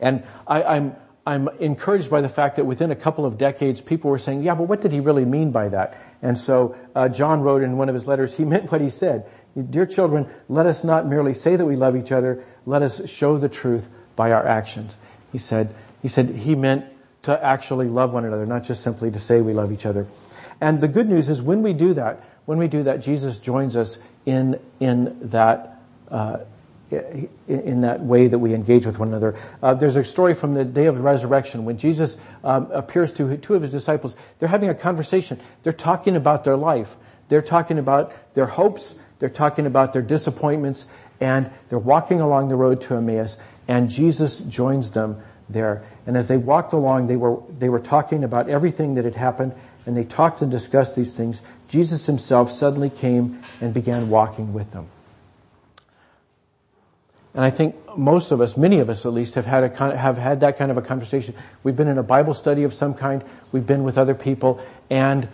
And 0.00 0.22
I, 0.46 0.62
I'm, 0.62 0.96
I'm 1.26 1.48
encouraged 1.58 2.10
by 2.10 2.20
the 2.20 2.28
fact 2.28 2.56
that 2.56 2.64
within 2.64 2.90
a 2.90 2.96
couple 2.96 3.24
of 3.24 3.38
decades, 3.38 3.80
people 3.80 4.10
were 4.10 4.18
saying, 4.18 4.42
yeah, 4.42 4.54
but 4.54 4.64
what 4.64 4.80
did 4.80 4.92
he 4.92 5.00
really 5.00 5.24
mean 5.24 5.50
by 5.50 5.68
that? 5.68 6.00
And 6.22 6.38
so 6.38 6.76
uh, 6.94 7.08
John 7.08 7.40
wrote 7.40 7.62
in 7.62 7.76
one 7.76 7.88
of 7.88 7.94
his 7.94 8.06
letters, 8.06 8.34
he 8.34 8.44
meant 8.52 8.70
what 8.70 8.80
he 8.80 8.90
said. 8.90 9.26
Dear 9.70 9.86
children, 9.86 10.28
let 10.48 10.66
us 10.66 10.84
not 10.84 11.06
merely 11.06 11.32
say 11.32 11.56
that 11.56 11.64
we 11.64 11.76
love 11.76 11.96
each 11.96 12.12
other, 12.12 12.44
let 12.66 12.82
us 12.82 13.08
show 13.08 13.38
the 13.38 13.48
truth 13.48 13.88
by 14.14 14.30
our 14.30 14.46
actions. 14.46 14.96
He 15.32 15.38
said, 15.38 15.74
he 16.02 16.08
said 16.08 16.28
he 16.28 16.54
meant 16.54 16.84
to 17.26 17.44
actually 17.44 17.88
love 17.88 18.14
one 18.14 18.24
another, 18.24 18.46
not 18.46 18.64
just 18.64 18.82
simply 18.82 19.10
to 19.10 19.20
say 19.20 19.40
we 19.40 19.52
love 19.52 19.72
each 19.72 19.84
other. 19.84 20.06
And 20.60 20.80
the 20.80 20.88
good 20.88 21.08
news 21.08 21.28
is 21.28 21.42
when 21.42 21.62
we 21.62 21.72
do 21.72 21.94
that, 21.94 22.24
when 22.46 22.58
we 22.58 22.68
do 22.68 22.84
that, 22.84 23.00
Jesus 23.00 23.38
joins 23.38 23.76
us 23.76 23.98
in, 24.24 24.60
in 24.80 25.30
that, 25.30 25.80
uh, 26.10 26.38
in 27.48 27.80
that 27.80 28.00
way 28.00 28.28
that 28.28 28.38
we 28.38 28.54
engage 28.54 28.86
with 28.86 28.98
one 28.98 29.08
another. 29.08 29.36
Uh, 29.60 29.74
there's 29.74 29.96
a 29.96 30.04
story 30.04 30.34
from 30.34 30.54
the 30.54 30.64
day 30.64 30.86
of 30.86 30.94
the 30.94 31.00
resurrection 31.00 31.64
when 31.64 31.78
Jesus 31.78 32.16
um, 32.44 32.70
appears 32.70 33.12
to 33.14 33.36
two 33.36 33.54
of 33.54 33.62
his 33.62 33.72
disciples. 33.72 34.14
They're 34.38 34.48
having 34.48 34.68
a 34.68 34.74
conversation. 34.74 35.40
They're 35.64 35.72
talking 35.72 36.14
about 36.14 36.44
their 36.44 36.56
life. 36.56 36.96
They're 37.28 37.42
talking 37.42 37.78
about 37.78 38.12
their 38.34 38.46
hopes. 38.46 38.94
They're 39.18 39.28
talking 39.28 39.66
about 39.66 39.92
their 39.92 40.02
disappointments, 40.02 40.86
and 41.20 41.50
they're 41.68 41.78
walking 41.78 42.20
along 42.20 42.48
the 42.48 42.56
road 42.56 42.82
to 42.82 42.94
Emmaus. 42.94 43.36
And 43.66 43.90
Jesus 43.90 44.38
joins 44.38 44.92
them 44.92 45.20
there. 45.48 45.82
And 46.06 46.16
as 46.16 46.28
they 46.28 46.36
walked 46.36 46.72
along, 46.72 47.06
they 47.06 47.16
were 47.16 47.38
they 47.58 47.68
were 47.68 47.80
talking 47.80 48.24
about 48.24 48.48
everything 48.48 48.94
that 48.94 49.04
had 49.04 49.14
happened, 49.14 49.54
and 49.84 49.96
they 49.96 50.04
talked 50.04 50.42
and 50.42 50.50
discussed 50.50 50.96
these 50.96 51.12
things. 51.12 51.42
Jesus 51.68 52.06
himself 52.06 52.50
suddenly 52.50 52.90
came 52.90 53.42
and 53.60 53.72
began 53.72 54.08
walking 54.08 54.52
with 54.52 54.70
them. 54.72 54.88
And 57.34 57.44
I 57.44 57.50
think 57.50 57.76
most 57.98 58.32
of 58.32 58.40
us, 58.40 58.56
many 58.56 58.78
of 58.78 58.88
us 58.88 59.04
at 59.04 59.12
least, 59.12 59.34
have 59.34 59.44
had 59.44 59.64
a, 59.64 59.96
have 59.96 60.16
had 60.16 60.40
that 60.40 60.56
kind 60.56 60.70
of 60.70 60.78
a 60.78 60.82
conversation. 60.82 61.34
We've 61.62 61.76
been 61.76 61.88
in 61.88 61.98
a 61.98 62.02
Bible 62.02 62.32
study 62.32 62.64
of 62.64 62.72
some 62.72 62.94
kind. 62.94 63.22
We've 63.52 63.66
been 63.66 63.84
with 63.84 63.98
other 63.98 64.14
people 64.14 64.64
and 64.88 65.28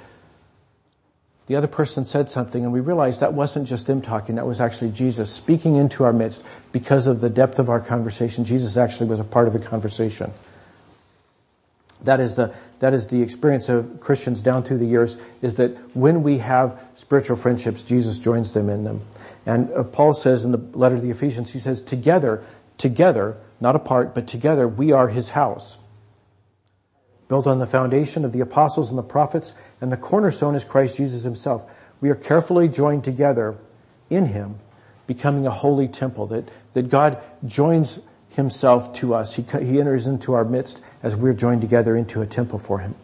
the 1.53 1.59
other 1.59 1.67
person 1.67 2.07
said 2.07 2.31
something 2.31 2.65
and 2.65 2.73
we 2.73 2.81
realized 2.81 3.21
that 3.21 3.35
wasn't 3.35 3.69
just 3.69 3.87
them 3.87 4.01
talking, 4.01 4.37
that 4.37 4.47
was 4.47 4.59
actually 4.59 4.91
Jesus 4.91 5.31
speaking 5.31 5.77
into 5.77 6.03
our 6.03 6.13
midst 6.15 6.43
because 6.73 7.07
of 7.07 7.21
the 7.21 7.29
depth 7.29 7.59
of 7.59 7.69
our 7.69 7.79
conversation. 7.79 8.47
Jesus 8.47 8.79
actually 8.79 9.11
was 9.11 9.21
a 9.21 9.25
part 9.25 9.49
of 9.49 9.53
the 9.53 9.59
conversation. 9.59 10.33
That 12.05 12.21
is 12.21 12.37
the, 12.37 12.55
that 12.79 12.95
is 12.95 13.09
the 13.09 13.21
experience 13.21 13.69
of 13.69 14.01
Christians 14.01 14.41
down 14.41 14.63
through 14.63 14.79
the 14.79 14.87
years 14.87 15.19
is 15.43 15.57
that 15.57 15.77
when 15.95 16.23
we 16.23 16.39
have 16.39 16.81
spiritual 16.95 17.37
friendships, 17.37 17.83
Jesus 17.83 18.17
joins 18.17 18.55
them 18.55 18.71
in 18.71 18.85
them. 18.85 19.03
And 19.45 19.71
uh, 19.73 19.83
Paul 19.83 20.15
says 20.15 20.45
in 20.45 20.53
the 20.53 20.65
letter 20.73 20.97
to 20.97 21.03
the 21.03 21.11
Ephesians, 21.11 21.53
he 21.53 21.59
says, 21.59 21.83
together, 21.83 22.43
together, 22.79 23.37
not 23.61 23.77
apart, 23.77 24.15
but 24.15 24.27
together, 24.27 24.67
we 24.67 24.93
are 24.93 25.09
his 25.09 25.29
house. 25.29 25.77
Built 27.29 27.47
on 27.47 27.59
the 27.59 27.67
foundation 27.67 28.25
of 28.25 28.33
the 28.33 28.41
apostles 28.41 28.89
and 28.89 28.99
the 28.99 29.03
prophets, 29.03 29.53
and 29.83 29.91
the 29.91 29.97
cornerstone 29.97 30.55
is 30.55 30.63
Christ 30.63 30.97
Jesus 30.97 31.25
himself. 31.25 31.63
We 32.01 32.09
are 32.09 32.15
carefully 32.15 32.69
joined 32.69 33.03
together 33.03 33.57
in 34.09 34.27
him, 34.27 34.61
becoming 35.09 35.45
a 35.45 35.51
holy 35.51 35.89
temple, 35.89 36.29
that, 36.29 36.49
that 36.75 36.89
God 36.89 37.21
joins 37.45 37.99
himself 38.29 38.95
to 38.95 39.13
us. 39.13 39.35
He, 39.35 39.43
he 39.43 39.81
enters 39.81 40.07
into 40.07 40.35
our 40.35 40.45
midst 40.45 40.79
as 41.03 41.17
we're 41.17 41.33
joined 41.33 41.63
together 41.63 41.97
into 41.97 42.23
a 42.23 42.27
temple 42.27 42.61
for 42.61 42.79
him. 42.79 42.95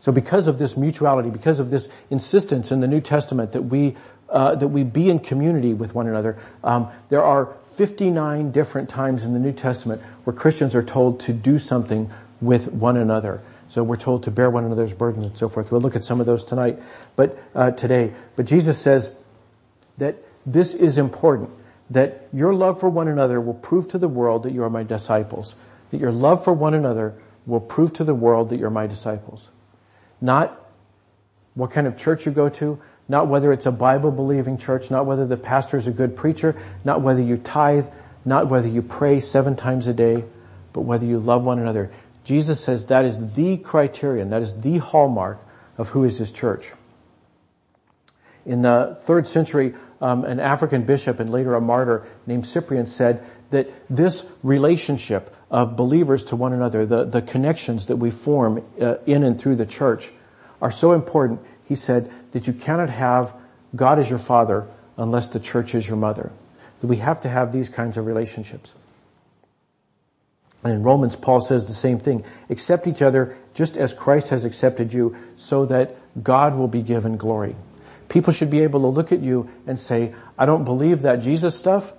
So 0.00 0.10
because 0.10 0.48
of 0.48 0.58
this 0.58 0.76
mutuality, 0.76 1.30
because 1.30 1.60
of 1.60 1.70
this 1.70 1.86
insistence 2.10 2.72
in 2.72 2.80
the 2.80 2.88
New 2.88 3.00
Testament 3.00 3.52
that 3.52 3.62
we 3.62 3.96
uh, 4.28 4.54
that 4.56 4.68
we 4.68 4.82
be 4.82 5.10
in 5.10 5.18
community 5.20 5.74
with 5.74 5.94
one 5.94 6.08
another, 6.08 6.38
um, 6.64 6.88
there 7.10 7.22
are 7.22 7.54
59 7.76 8.50
different 8.50 8.88
times 8.88 9.24
in 9.24 9.34
the 9.34 9.38
New 9.38 9.52
Testament 9.52 10.02
where 10.24 10.34
Christians 10.34 10.74
are 10.74 10.82
told 10.82 11.20
to 11.20 11.32
do 11.32 11.58
something 11.58 12.10
with 12.40 12.72
one 12.72 12.96
another. 12.96 13.40
So 13.72 13.82
we're 13.82 13.96
told 13.96 14.24
to 14.24 14.30
bear 14.30 14.50
one 14.50 14.66
another's 14.66 14.92
burdens 14.92 15.24
and 15.24 15.38
so 15.38 15.48
forth. 15.48 15.72
We'll 15.72 15.80
look 15.80 15.96
at 15.96 16.04
some 16.04 16.20
of 16.20 16.26
those 16.26 16.44
tonight, 16.44 16.78
but 17.16 17.42
uh, 17.54 17.70
today. 17.70 18.12
But 18.36 18.44
Jesus 18.44 18.78
says 18.78 19.10
that 19.96 20.16
this 20.44 20.74
is 20.74 20.98
important. 20.98 21.48
That 21.88 22.28
your 22.34 22.52
love 22.52 22.80
for 22.80 22.90
one 22.90 23.08
another 23.08 23.40
will 23.40 23.54
prove 23.54 23.88
to 23.88 23.98
the 23.98 24.08
world 24.08 24.42
that 24.42 24.52
you 24.52 24.62
are 24.62 24.68
my 24.68 24.82
disciples. 24.82 25.54
That 25.90 26.00
your 26.00 26.12
love 26.12 26.44
for 26.44 26.52
one 26.52 26.74
another 26.74 27.14
will 27.46 27.60
prove 27.60 27.94
to 27.94 28.04
the 28.04 28.14
world 28.14 28.50
that 28.50 28.58
you're 28.58 28.68
my 28.68 28.86
disciples. 28.86 29.48
Not 30.20 30.54
what 31.54 31.70
kind 31.70 31.86
of 31.86 31.96
church 31.96 32.26
you 32.26 32.32
go 32.32 32.50
to, 32.50 32.78
not 33.08 33.26
whether 33.28 33.54
it's 33.54 33.64
a 33.64 33.72
Bible 33.72 34.10
believing 34.10 34.58
church, 34.58 34.90
not 34.90 35.06
whether 35.06 35.26
the 35.26 35.38
pastor 35.38 35.78
is 35.78 35.86
a 35.86 35.92
good 35.92 36.14
preacher, 36.14 36.60
not 36.84 37.00
whether 37.00 37.22
you 37.22 37.38
tithe, 37.38 37.86
not 38.26 38.48
whether 38.48 38.68
you 38.68 38.82
pray 38.82 39.20
seven 39.20 39.56
times 39.56 39.86
a 39.86 39.94
day, 39.94 40.24
but 40.74 40.82
whether 40.82 41.06
you 41.06 41.18
love 41.18 41.44
one 41.44 41.58
another. 41.58 41.90
Jesus 42.24 42.62
says 42.62 42.86
that 42.86 43.04
is 43.04 43.34
the 43.34 43.56
criterion, 43.56 44.30
that 44.30 44.42
is 44.42 44.60
the 44.60 44.78
hallmark 44.78 45.40
of 45.76 45.90
who 45.90 46.04
is 46.04 46.18
his 46.18 46.30
church. 46.30 46.72
In 48.44 48.62
the 48.62 48.98
third 49.02 49.26
century, 49.26 49.74
um, 50.00 50.24
an 50.24 50.40
African 50.40 50.82
bishop 50.82 51.20
and 51.20 51.30
later 51.30 51.54
a 51.54 51.60
martyr 51.60 52.06
named 52.26 52.46
Cyprian 52.46 52.86
said 52.86 53.24
that 53.50 53.70
this 53.88 54.24
relationship 54.42 55.34
of 55.50 55.76
believers 55.76 56.24
to 56.24 56.36
one 56.36 56.52
another, 56.52 56.86
the, 56.86 57.04
the 57.04 57.22
connections 57.22 57.86
that 57.86 57.96
we 57.96 58.10
form 58.10 58.64
uh, 58.80 58.96
in 59.06 59.22
and 59.22 59.38
through 59.38 59.56
the 59.56 59.66
church 59.66 60.10
are 60.60 60.70
so 60.70 60.92
important, 60.92 61.40
he 61.68 61.76
said, 61.76 62.10
that 62.32 62.46
you 62.46 62.52
cannot 62.52 62.90
have 62.90 63.34
God 63.76 63.98
as 63.98 64.08
your 64.08 64.18
father 64.18 64.66
unless 64.96 65.28
the 65.28 65.40
church 65.40 65.74
is 65.74 65.86
your 65.86 65.96
mother. 65.96 66.32
That 66.80 66.86
we 66.86 66.96
have 66.96 67.20
to 67.22 67.28
have 67.28 67.52
these 67.52 67.68
kinds 67.68 67.96
of 67.96 68.06
relationships. 68.06 68.74
And 70.64 70.72
in 70.72 70.82
Romans, 70.82 71.16
Paul 71.16 71.40
says 71.40 71.66
the 71.66 71.74
same 71.74 71.98
thing. 71.98 72.24
Accept 72.48 72.86
each 72.86 73.02
other 73.02 73.36
just 73.54 73.76
as 73.76 73.92
Christ 73.92 74.28
has 74.28 74.44
accepted 74.44 74.92
you 74.92 75.16
so 75.36 75.66
that 75.66 75.96
God 76.22 76.56
will 76.56 76.68
be 76.68 76.82
given 76.82 77.16
glory. 77.16 77.56
People 78.08 78.32
should 78.32 78.50
be 78.50 78.60
able 78.60 78.80
to 78.80 78.86
look 78.86 79.10
at 79.10 79.20
you 79.20 79.48
and 79.66 79.78
say, 79.78 80.14
I 80.38 80.46
don't 80.46 80.64
believe 80.64 81.02
that 81.02 81.16
Jesus 81.16 81.58
stuff, 81.58 81.92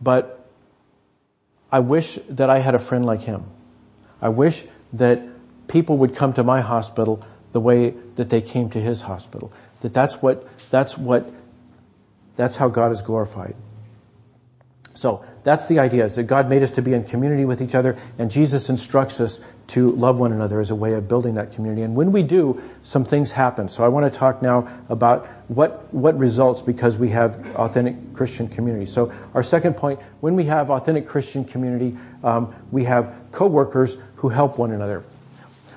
but 0.00 0.46
I 1.70 1.80
wish 1.80 2.18
that 2.30 2.50
I 2.50 2.58
had 2.58 2.74
a 2.74 2.78
friend 2.78 3.04
like 3.04 3.20
him. 3.20 3.44
I 4.20 4.30
wish 4.30 4.64
that 4.94 5.22
people 5.68 5.98
would 5.98 6.16
come 6.16 6.32
to 6.32 6.42
my 6.42 6.60
hospital 6.60 7.22
the 7.52 7.60
way 7.60 7.90
that 8.16 8.30
they 8.30 8.40
came 8.40 8.70
to 8.70 8.80
his 8.80 9.02
hospital. 9.02 9.52
That 9.80 9.92
that's 9.92 10.20
what, 10.20 10.48
that's 10.70 10.96
what, 10.98 11.30
that's 12.36 12.56
how 12.56 12.68
God 12.68 12.90
is 12.92 13.02
glorified. 13.02 13.54
So 14.98 15.24
that's 15.44 15.68
the 15.68 15.78
idea 15.78 16.06
is 16.06 16.16
that 16.16 16.24
God 16.24 16.50
made 16.50 16.64
us 16.64 16.72
to 16.72 16.82
be 16.82 16.92
in 16.92 17.04
community 17.04 17.44
with 17.44 17.62
each 17.62 17.76
other 17.76 17.96
and 18.18 18.32
Jesus 18.32 18.68
instructs 18.68 19.20
us 19.20 19.38
to 19.68 19.92
love 19.92 20.18
one 20.18 20.32
another 20.32 20.58
as 20.58 20.70
a 20.70 20.74
way 20.74 20.94
of 20.94 21.06
building 21.06 21.34
that 21.34 21.52
community. 21.52 21.82
And 21.82 21.94
when 21.94 22.10
we 22.10 22.24
do, 22.24 22.60
some 22.82 23.04
things 23.04 23.30
happen. 23.30 23.68
So 23.68 23.84
I 23.84 23.88
want 23.88 24.12
to 24.12 24.18
talk 24.18 24.42
now 24.42 24.66
about 24.88 25.28
what, 25.46 25.94
what 25.94 26.18
results 26.18 26.62
because 26.62 26.96
we 26.96 27.10
have 27.10 27.46
authentic 27.54 28.12
Christian 28.14 28.48
community. 28.48 28.86
So 28.86 29.12
our 29.34 29.44
second 29.44 29.74
point, 29.74 30.00
when 30.18 30.34
we 30.34 30.46
have 30.46 30.68
authentic 30.68 31.06
Christian 31.06 31.44
community, 31.44 31.96
um, 32.24 32.52
we 32.72 32.82
have 32.84 33.14
co-workers 33.30 33.96
who 34.16 34.30
help 34.30 34.58
one 34.58 34.72
another. 34.72 35.04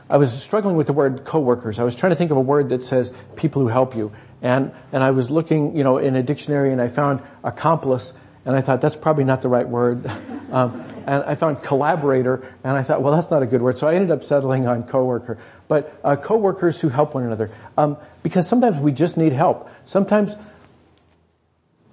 I 0.10 0.18
was 0.18 0.34
struggling 0.34 0.78
with 0.78 0.88
the 0.88 0.94
word 0.94 1.25
co-workers. 1.25 1.78
I 1.78 1.84
was 1.84 1.96
trying 1.96 2.10
to 2.10 2.16
think 2.16 2.32
of 2.32 2.38
a 2.38 2.42
word 2.42 2.70
that 2.70 2.84
says 2.84 3.13
people 3.36 3.62
who 3.62 3.68
help 3.68 3.96
you. 3.96 4.13
And, 4.42 4.72
and 4.92 5.04
I 5.04 5.12
was 5.12 5.30
looking, 5.30 5.78
you 5.78 5.84
know, 5.84 6.00
in 6.00 6.16
a 6.16 6.24
dictionary 6.24 6.72
and 6.72 6.82
I 6.82 6.88
found 6.88 7.22
accomplice 7.44 8.13
and 8.46 8.56
I 8.56 8.62
thought 8.62 8.82
that's 8.82 8.96
probably 8.96 9.24
not 9.24 9.42
the 9.42 9.50
right 9.50 9.68
word. 9.68 10.10
Um, 10.52 10.84
and 11.08 11.24
I 11.24 11.36
found 11.36 11.64
collaborator, 11.64 12.46
and 12.62 12.76
I 12.76 12.84
thought, 12.84 13.02
well, 13.02 13.16
that's 13.16 13.32
not 13.32 13.42
a 13.42 13.46
good 13.46 13.62
word. 13.62 13.78
So 13.78 13.88
I 13.88 13.96
ended 13.96 14.12
up 14.12 14.22
settling 14.22 14.68
on 14.68 14.84
coworker. 14.84 15.38
But 15.70 15.98
uh, 16.04 16.18
coworkers 16.18 16.82
who 16.82 16.90
help 16.90 17.14
one 17.16 17.24
another, 17.24 17.52
um, 17.78 17.96
because 18.22 18.50
sometimes 18.50 18.78
we 18.78 18.92
just 18.92 19.16
need 19.16 19.32
help. 19.32 19.70
Sometimes, 19.86 20.36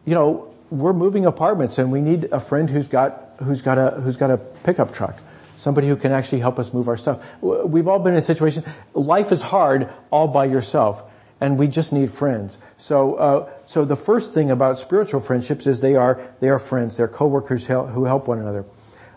you 0.05 0.15
know, 0.15 0.53
we're 0.71 0.93
moving 0.93 1.25
apartments, 1.25 1.79
and 1.79 1.93
we 1.93 2.01
need 2.01 2.25
a 2.33 2.41
friend 2.41 2.69
who's 2.69 2.89
got 2.89 3.35
who's 3.45 3.63
got 3.63 3.79
a 3.79 4.01
who's 4.01 4.17
got 4.17 4.33
a 4.33 4.39
pickup 4.39 4.93
truck. 4.93 5.21
Somebody 5.57 5.87
who 5.87 5.95
can 5.95 6.11
actually 6.11 6.41
help 6.41 6.59
us 6.59 6.73
move 6.73 6.89
our 6.89 6.97
stuff. 6.97 7.23
We've 7.41 7.87
all 7.87 8.01
been 8.01 8.15
in 8.15 8.19
a 8.19 8.23
situation. 8.23 8.65
Life 8.93 9.31
is 9.31 9.41
hard 9.41 9.89
all 10.11 10.27
by 10.27 10.47
yourself 10.47 11.08
and 11.41 11.59
we 11.59 11.69
just 11.69 11.93
need 11.93 12.11
friends. 12.11 12.59
So, 12.79 13.15
uh, 13.15 13.51
so 13.65 13.85
the 13.85 13.97
first 13.97 14.33
thing 14.33 14.51
about 14.51 14.79
spiritual 14.79 15.21
friendships 15.21 15.67
is 15.67 15.81
they 15.81 15.95
are 15.95 16.21
they 16.41 16.49
are 16.49 16.59
friends. 16.59 16.97
They're 16.97 17.09
coworkers 17.09 17.65
who 17.67 18.05
help 18.05 18.29
one 18.29 18.39
another. 18.39 18.65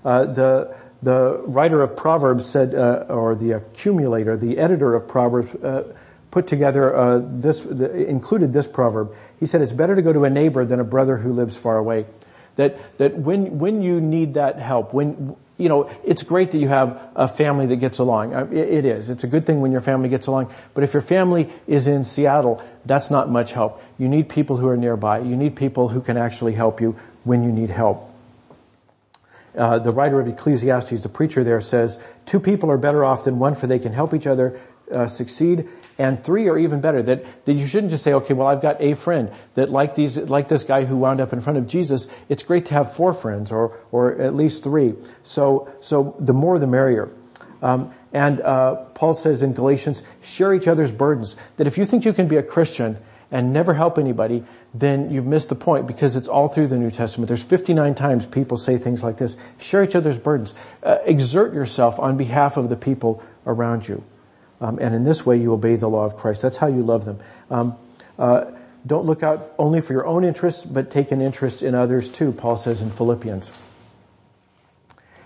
Uh, 0.04 0.26
the 0.26 0.76
the 1.04 1.42
writer 1.46 1.82
of 1.82 1.98
Proverbs 1.98 2.46
said, 2.46 2.76
uh, 2.76 3.06
or 3.10 3.34
the 3.34 3.54
accumulator, 3.54 4.38
the 4.38 4.60
editor 4.60 4.94
of 4.94 5.08
Proverbs, 5.08 5.56
uh, 5.64 5.94
put 6.30 6.46
together 6.46 6.96
uh, 6.96 7.22
this, 7.24 7.60
the, 7.60 7.92
included 8.06 8.54
this 8.54 8.68
proverb. 8.68 9.14
He 9.40 9.46
said, 9.46 9.62
"It's 9.62 9.74
better 9.74 9.96
to 9.96 10.02
go 10.02 10.14
to 10.14 10.26
a 10.26 10.30
neighbor 10.30 10.64
than 10.64 10.80
a 10.80 10.84
brother 10.84 11.18
who 11.18 11.34
lives 11.34 11.58
far 11.58 11.78
away." 11.78 12.06
That 12.62 12.78
that 13.00 13.18
when 13.18 13.58
when 13.58 13.82
you 13.82 14.00
need 14.00 14.36
that 14.36 14.60
help, 14.60 14.94
when 14.94 15.36
you 15.58 15.70
know, 15.70 15.90
it's 16.04 16.22
great 16.22 16.52
that 16.52 16.60
you 16.60 16.68
have 16.68 17.00
a 17.16 17.28
family 17.28 17.66
that 17.68 17.78
gets 17.78 17.98
along. 17.98 18.34
It 18.54 18.86
is. 18.86 19.10
It's 19.10 19.24
a 19.24 19.28
good 19.28 19.48
thing 19.48 19.62
when 19.62 19.72
your 19.72 19.82
family 19.82 20.10
gets 20.10 20.28
along. 20.28 20.54
But 20.76 20.84
if 20.84 20.94
your 20.94 21.02
family 21.02 21.50
is 21.68 21.88
in 21.88 22.06
Seattle, 22.06 22.64
that's 22.86 23.12
not 23.12 23.30
much 23.30 23.52
help. 23.54 23.82
You 23.98 24.08
need 24.08 24.30
people 24.30 24.58
who 24.58 24.68
are 24.68 24.78
nearby. 24.78 25.20
You 25.20 25.36
need 25.36 25.56
people 25.56 25.90
who 25.90 26.02
can 26.02 26.18
actually 26.18 26.54
help 26.54 26.82
you 26.82 26.96
when 27.24 27.44
you 27.44 27.52
need 27.52 27.70
help. 27.70 28.10
Uh, 29.56 29.80
the 29.80 29.92
writer 29.92 30.20
of 30.20 30.28
Ecclesiastes, 30.28 31.02
the 31.02 31.10
preacher 31.10 31.44
there 31.44 31.62
says, 31.62 32.00
two 32.26 32.40
people 32.40 32.72
are 32.72 32.78
better 32.78 33.04
off 33.04 33.24
than 33.24 33.38
one 33.38 33.54
for 33.56 33.68
they 33.68 33.80
can 33.80 33.94
help 33.94 34.14
each 34.14 34.28
other 34.28 34.60
uh, 34.92 35.08
succeed 35.08 35.68
and 35.98 36.24
three 36.24 36.48
are 36.48 36.58
even 36.58 36.82
better. 36.82 37.02
That, 37.04 37.26
that 37.46 37.54
you 37.54 37.68
shouldn't 37.68 37.92
just 37.92 38.04
say, 38.04 38.14
okay, 38.14 38.34
well 38.34 38.48
I've 38.48 38.62
got 38.62 38.82
a 38.82 38.94
friend. 38.94 39.32
That 39.56 39.70
like 39.70 39.96
these, 39.96 40.18
like 40.18 40.48
this 40.48 40.64
guy 40.64 40.86
who 40.86 40.98
wound 40.98 41.22
up 41.22 41.34
in 41.34 41.42
front 41.42 41.58
of 41.58 41.68
Jesus, 41.68 42.08
it's 42.30 42.44
great 42.44 42.66
to 42.68 42.74
have 42.74 42.96
four 42.96 43.14
friends 43.14 43.52
or, 43.52 43.78
or 43.92 44.20
at 44.20 44.36
least 44.36 44.64
three. 44.64 44.94
So, 45.24 45.72
so 45.82 46.16
the 46.20 46.34
more 46.34 46.60
the 46.60 46.68
merrier. 46.68 47.12
Um, 47.62 47.94
and 48.14 48.42
uh, 48.42 48.76
Paul 48.96 49.14
says 49.14 49.42
in 49.42 49.54
Galatians, 49.54 50.02
share 50.22 50.54
each 50.54 50.68
other's 50.68 50.92
burdens. 50.92 51.36
That 51.58 51.68
if 51.68 51.78
you 51.78 51.86
think 51.86 52.06
you 52.06 52.14
can 52.14 52.28
be 52.28 52.38
a 52.38 52.44
Christian 52.44 52.98
and 53.30 53.54
never 53.54 53.74
help 53.74 53.98
anybody, 53.98 54.44
then 54.74 55.10
you've 55.10 55.26
missed 55.26 55.50
the 55.50 55.56
point 55.56 55.88
because 55.88 56.16
it's 56.16 56.28
all 56.28 56.48
through 56.48 56.68
the 56.68 56.78
New 56.78 56.92
Testament. 56.92 57.28
There's 57.28 57.44
59 57.44 57.96
times 57.96 58.26
people 58.26 58.58
say 58.58 58.78
things 58.78 59.04
like 59.04 59.18
this. 59.18 59.36
Share 59.60 59.84
each 59.84 59.96
other's 59.96 60.18
burdens. 60.18 60.54
Uh, 60.84 60.98
exert 61.06 61.54
yourself 61.54 62.00
on 62.00 62.18
behalf 62.18 62.58
of 62.58 62.70
the 62.70 62.76
people 62.76 63.24
around 63.46 63.88
you. 63.88 64.04
Um, 64.62 64.78
and 64.80 64.96
in 64.96 65.04
this 65.04 65.26
way 65.26 65.38
you 65.38 65.52
obey 65.54 65.76
the 65.76 65.90
law 65.90 66.06
of 66.06 66.16
Christ. 66.16 66.42
That's 66.42 66.58
how 66.58 66.68
you 66.68 66.84
love 66.84 67.04
them. 67.04 67.20
Um, 67.50 67.76
uh, 68.18 68.52
don't 68.86 69.06
look 69.06 69.24
out 69.24 69.52
only 69.60 69.82
for 69.82 69.94
your 69.94 70.06
own 70.06 70.24
interests, 70.24 70.64
but 70.64 70.92
take 70.92 71.12
an 71.12 71.22
interest 71.22 71.62
in 71.62 71.76
others 71.76 72.08
too, 72.08 72.32
Paul 72.32 72.58
says 72.58 72.82
in 72.82 72.92
Philippians. 72.92 73.52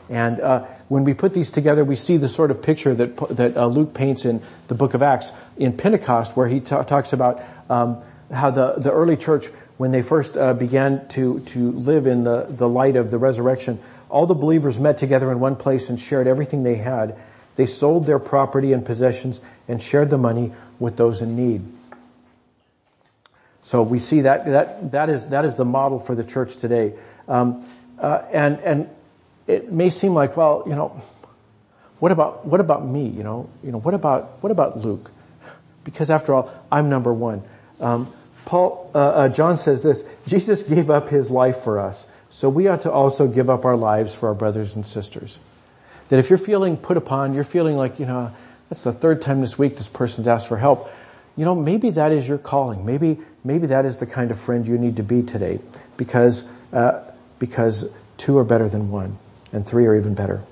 And 0.09 0.39
uh, 0.39 0.65
when 0.87 1.03
we 1.03 1.13
put 1.13 1.33
these 1.33 1.51
together, 1.51 1.83
we 1.83 1.95
see 1.95 2.17
the 2.17 2.29
sort 2.29 2.51
of 2.51 2.61
picture 2.61 2.93
that 2.93 3.37
that 3.37 3.57
uh, 3.57 3.65
Luke 3.65 3.93
paints 3.93 4.25
in 4.25 4.41
the 4.67 4.75
book 4.75 4.93
of 4.93 5.01
Acts 5.01 5.31
in 5.57 5.75
Pentecost, 5.75 6.35
where 6.35 6.47
he 6.47 6.59
ta- 6.59 6.83
talks 6.83 7.11
about 7.11 7.41
um, 7.69 8.03
how 8.31 8.51
the 8.51 8.75
the 8.77 8.91
early 8.91 9.17
church, 9.17 9.47
when 9.77 9.91
they 9.91 10.03
first 10.03 10.37
uh, 10.37 10.53
began 10.53 11.07
to 11.09 11.39
to 11.39 11.71
live 11.71 12.05
in 12.05 12.23
the 12.23 12.45
the 12.47 12.69
light 12.69 12.97
of 12.97 13.09
the 13.09 13.17
resurrection, 13.17 13.79
all 14.09 14.27
the 14.27 14.35
believers 14.35 14.77
met 14.77 14.99
together 14.99 15.31
in 15.31 15.39
one 15.39 15.55
place 15.55 15.89
and 15.89 15.99
shared 15.99 16.27
everything 16.27 16.61
they 16.61 16.75
had, 16.75 17.17
they 17.55 17.65
sold 17.65 18.05
their 18.05 18.19
property 18.19 18.73
and 18.73 18.85
possessions 18.85 19.39
and 19.67 19.81
shared 19.81 20.09
the 20.09 20.17
money 20.17 20.53
with 20.79 20.97
those 20.97 21.21
in 21.21 21.35
need. 21.35 21.63
So 23.63 23.81
we 23.81 23.99
see 23.99 24.21
that 24.21 24.45
that 24.45 24.91
that 24.91 25.09
is 25.09 25.25
that 25.27 25.43
is 25.45 25.55
the 25.55 25.65
model 25.65 25.99
for 25.99 26.13
the 26.13 26.23
church 26.23 26.57
today, 26.57 26.93
um, 27.27 27.67
uh, 27.99 28.21
and 28.31 28.59
and 28.59 28.89
it 29.47 29.71
may 29.71 29.89
seem 29.89 30.13
like 30.13 30.37
well 30.37 30.63
you 30.67 30.75
know 30.75 31.01
what 31.99 32.11
about 32.11 32.45
what 32.45 32.59
about 32.59 32.85
me 32.85 33.07
you 33.07 33.23
know 33.23 33.49
you 33.63 33.71
know 33.71 33.79
what 33.79 33.95
about 33.95 34.43
what 34.43 34.51
about 34.51 34.85
Luke 34.85 35.09
because 35.83 36.09
after 36.09 36.33
all 36.33 36.53
I'm 36.71 36.89
number 36.89 37.13
one. 37.13 37.43
Um, 37.79 38.13
Paul 38.45 38.91
uh, 38.93 38.97
uh, 38.97 39.29
John 39.29 39.57
says 39.57 39.81
this: 39.81 40.03
Jesus 40.27 40.61
gave 40.61 40.91
up 40.91 41.09
his 41.09 41.31
life 41.31 41.63
for 41.63 41.79
us, 41.79 42.05
so 42.29 42.49
we 42.49 42.67
ought 42.67 42.81
to 42.81 42.91
also 42.91 43.27
give 43.27 43.49
up 43.49 43.65
our 43.65 43.75
lives 43.75 44.13
for 44.13 44.27
our 44.27 44.35
brothers 44.35 44.75
and 44.75 44.85
sisters. 44.85 45.39
That 46.09 46.19
if 46.19 46.29
you're 46.29 46.37
feeling 46.37 46.77
put 46.77 46.97
upon, 46.97 47.33
you're 47.33 47.43
feeling 47.43 47.77
like, 47.77 47.99
you 47.99 48.05
know, 48.05 48.31
that's 48.69 48.83
the 48.83 48.91
third 48.91 49.21
time 49.21 49.41
this 49.41 49.57
week 49.57 49.77
this 49.77 49.87
person's 49.87 50.27
asked 50.27 50.47
for 50.47 50.57
help. 50.57 50.89
You 51.35 51.45
know, 51.45 51.55
maybe 51.55 51.89
that 51.91 52.11
is 52.11 52.27
your 52.27 52.37
calling. 52.37 52.85
Maybe, 52.85 53.19
maybe 53.43 53.67
that 53.67 53.85
is 53.85 53.97
the 53.97 54.05
kind 54.05 54.31
of 54.31 54.39
friend 54.39 54.65
you 54.67 54.77
need 54.77 54.97
to 54.97 55.03
be 55.03 55.23
today 55.23 55.59
because, 55.97 56.43
uh, 56.71 57.01
because 57.39 57.87
two 58.17 58.37
are 58.37 58.43
better 58.43 58.69
than 58.69 58.89
one 58.89 59.17
and 59.51 59.65
three 59.65 59.85
are 59.85 59.95
even 59.95 60.13
better. 60.13 60.43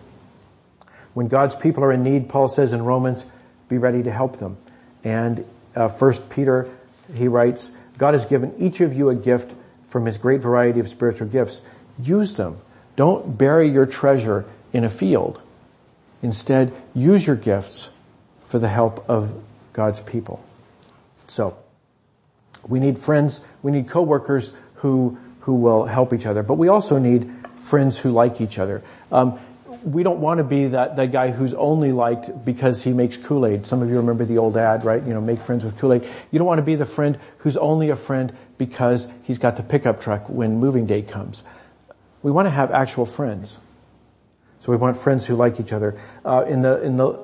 When 1.14 1.28
God's 1.28 1.56
people 1.56 1.84
are 1.84 1.92
in 1.92 2.04
need, 2.04 2.30
Paul 2.30 2.48
says 2.48 2.74
in 2.74 2.84
Romans, 2.84 3.26
be 3.70 3.78
ready 3.78 4.04
to 4.04 4.12
help 4.12 4.40
them. 4.40 4.58
And 5.04 5.46
uh, 5.76 5.88
First 5.88 6.30
Peter, 6.30 6.70
he 7.14 7.28
writes, 7.28 7.70
God 7.98 8.14
has 8.14 8.26
given 8.26 8.56
each 8.60 8.82
of 8.82 8.94
you 8.94 9.10
a 9.10 9.16
gift 9.16 9.54
from 9.90 10.06
his 10.06 10.18
great 10.18 10.42
variety 10.42 10.80
of 10.80 10.90
spiritual 10.90 11.28
gifts. 11.28 11.62
Use 12.00 12.36
them. 12.36 12.58
Don't 12.96 13.38
bury 13.38 13.70
your 13.70 13.86
treasure 13.86 14.46
in 14.72 14.84
a 14.84 14.90
field. 14.90 15.40
Instead, 16.24 16.74
use 16.96 17.28
your 17.28 17.36
gifts 17.36 17.90
for 18.48 18.58
the 18.58 18.70
help 18.70 19.08
of 19.08 19.32
God's 19.74 20.00
people. 20.00 20.44
So, 21.28 21.58
we 22.68 22.80
need 22.80 22.98
friends, 22.98 23.42
we 23.62 23.72
need 23.72 23.90
coworkers 23.90 24.52
who, 24.76 25.18
who 25.42 25.56
will 25.56 25.86
help 25.86 26.14
each 26.14 26.26
other, 26.26 26.42
but 26.42 26.56
we 26.56 26.70
also 26.70 26.98
need 26.98 27.30
friends 27.64 27.98
who 27.98 28.12
like 28.12 28.40
each 28.42 28.58
other. 28.58 28.84
Um, 29.12 29.40
we 29.84 30.04
don't 30.04 30.22
want 30.22 30.38
to 30.38 30.46
be 30.46 30.68
that, 30.68 30.96
that 30.96 31.12
guy 31.12 31.32
who's 31.32 31.54
only 31.54 31.92
liked 31.92 32.46
because 32.46 32.84
he 32.84 32.94
makes 32.94 33.18
Kool-Aid. 33.18 33.68
Some 33.68 33.82
of 33.82 33.90
you 33.90 33.98
remember 33.98 34.24
the 34.24 34.38
old 34.38 34.56
ad, 34.56 34.86
right? 34.86 35.04
You 35.04 35.14
know, 35.14 35.20
make 35.20 35.42
friends 35.42 35.66
with 35.66 35.78
Kool-Aid. 35.78 36.08
You 36.32 36.40
don't 36.40 36.48
want 36.48 36.60
to 36.60 36.64
be 36.64 36.76
the 36.76 36.86
friend 36.86 37.20
who's 37.40 37.58
only 37.58 37.90
a 37.90 37.96
friend 37.98 38.34
because 38.58 39.08
he's 39.24 39.40
got 39.40 39.58
the 39.58 39.64
pickup 39.64 40.02
truck 40.02 40.30
when 40.30 40.58
moving 40.58 40.86
day 40.86 41.02
comes. 41.02 41.44
We 42.22 42.32
want 42.32 42.46
to 42.46 42.50
have 42.52 42.72
actual 42.72 43.06
friends. 43.06 43.58
So 44.64 44.72
we 44.72 44.78
want 44.78 44.96
friends 44.96 45.26
who 45.26 45.36
like 45.36 45.60
each 45.60 45.74
other. 45.74 46.00
Uh, 46.24 46.46
in 46.48 46.62
the 46.62 46.82
in 46.82 46.96
the 46.96 47.20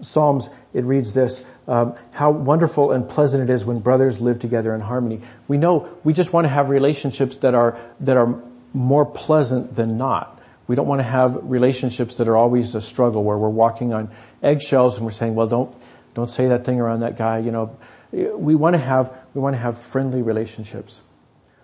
Psalms, 0.00 0.48
it 0.72 0.84
reads 0.84 1.12
this: 1.12 1.42
um, 1.66 1.96
"How 2.12 2.30
wonderful 2.30 2.92
and 2.92 3.08
pleasant 3.08 3.42
it 3.42 3.52
is 3.52 3.64
when 3.64 3.80
brothers 3.80 4.20
live 4.20 4.38
together 4.38 4.72
in 4.76 4.80
harmony." 4.80 5.20
We 5.48 5.58
know 5.58 5.88
we 6.04 6.12
just 6.12 6.32
want 6.32 6.44
to 6.44 6.48
have 6.48 6.70
relationships 6.70 7.38
that 7.38 7.52
are 7.52 7.76
that 7.98 8.16
are 8.16 8.40
more 8.72 9.04
pleasant 9.04 9.74
than 9.74 9.98
not. 9.98 10.40
We 10.68 10.76
don't 10.76 10.86
want 10.86 11.00
to 11.00 11.04
have 11.04 11.40
relationships 11.42 12.16
that 12.18 12.28
are 12.28 12.36
always 12.36 12.76
a 12.76 12.80
struggle 12.80 13.24
where 13.24 13.36
we're 13.36 13.48
walking 13.48 13.92
on 13.92 14.10
eggshells 14.40 14.94
and 14.94 15.04
we're 15.04 15.10
saying, 15.10 15.34
"Well, 15.34 15.48
don't 15.48 15.74
don't 16.14 16.30
say 16.30 16.46
that 16.46 16.64
thing 16.64 16.80
around 16.80 17.00
that 17.00 17.18
guy." 17.18 17.38
You 17.38 17.50
know, 17.50 17.76
we 18.12 18.54
want 18.54 18.74
to 18.74 18.80
have 18.80 19.12
we 19.34 19.40
want 19.40 19.54
to 19.54 19.60
have 19.60 19.78
friendly 19.78 20.22
relationships. 20.22 21.00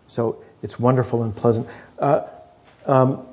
So 0.09 0.43
it's 0.61 0.77
wonderful 0.81 1.23
and 1.23 1.37
pleasant. 1.37 1.69
Uh, 2.01 2.23
um, 2.85 3.27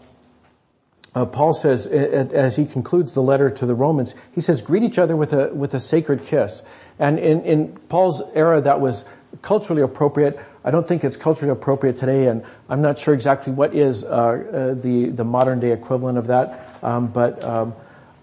uh, 1.17 1.25
Paul 1.25 1.53
says, 1.53 1.87
as 1.87 2.55
he 2.55 2.65
concludes 2.65 3.13
the 3.15 3.23
letter 3.23 3.49
to 3.49 3.65
the 3.65 3.73
Romans, 3.73 4.13
he 4.33 4.41
says, 4.41 4.61
greet 4.61 4.83
each 4.83 4.99
other 4.99 5.15
with 5.15 5.33
a, 5.33 5.51
with 5.51 5.73
a 5.73 5.79
sacred 5.79 6.25
kiss. 6.25 6.61
And 6.99 7.17
in, 7.17 7.41
in 7.41 7.77
Paul's 7.89 8.21
era, 8.35 8.61
that 8.61 8.81
was 8.81 9.03
culturally 9.41 9.81
appropriate. 9.81 10.39
I 10.63 10.69
don't 10.69 10.87
think 10.87 11.03
it's 11.03 11.17
culturally 11.17 11.51
appropriate 11.51 11.97
today, 11.97 12.27
and 12.27 12.43
I'm 12.69 12.83
not 12.83 12.99
sure 12.99 13.15
exactly 13.15 13.51
what 13.51 13.73
is 13.73 14.03
uh, 14.03 14.07
uh, 14.07 14.73
the 14.75 15.09
the 15.09 15.23
modern 15.23 15.59
day 15.59 15.71
equivalent 15.71 16.17
of 16.17 16.27
that. 16.27 16.77
Um, 16.83 17.07
but 17.07 17.43
um, 17.43 17.73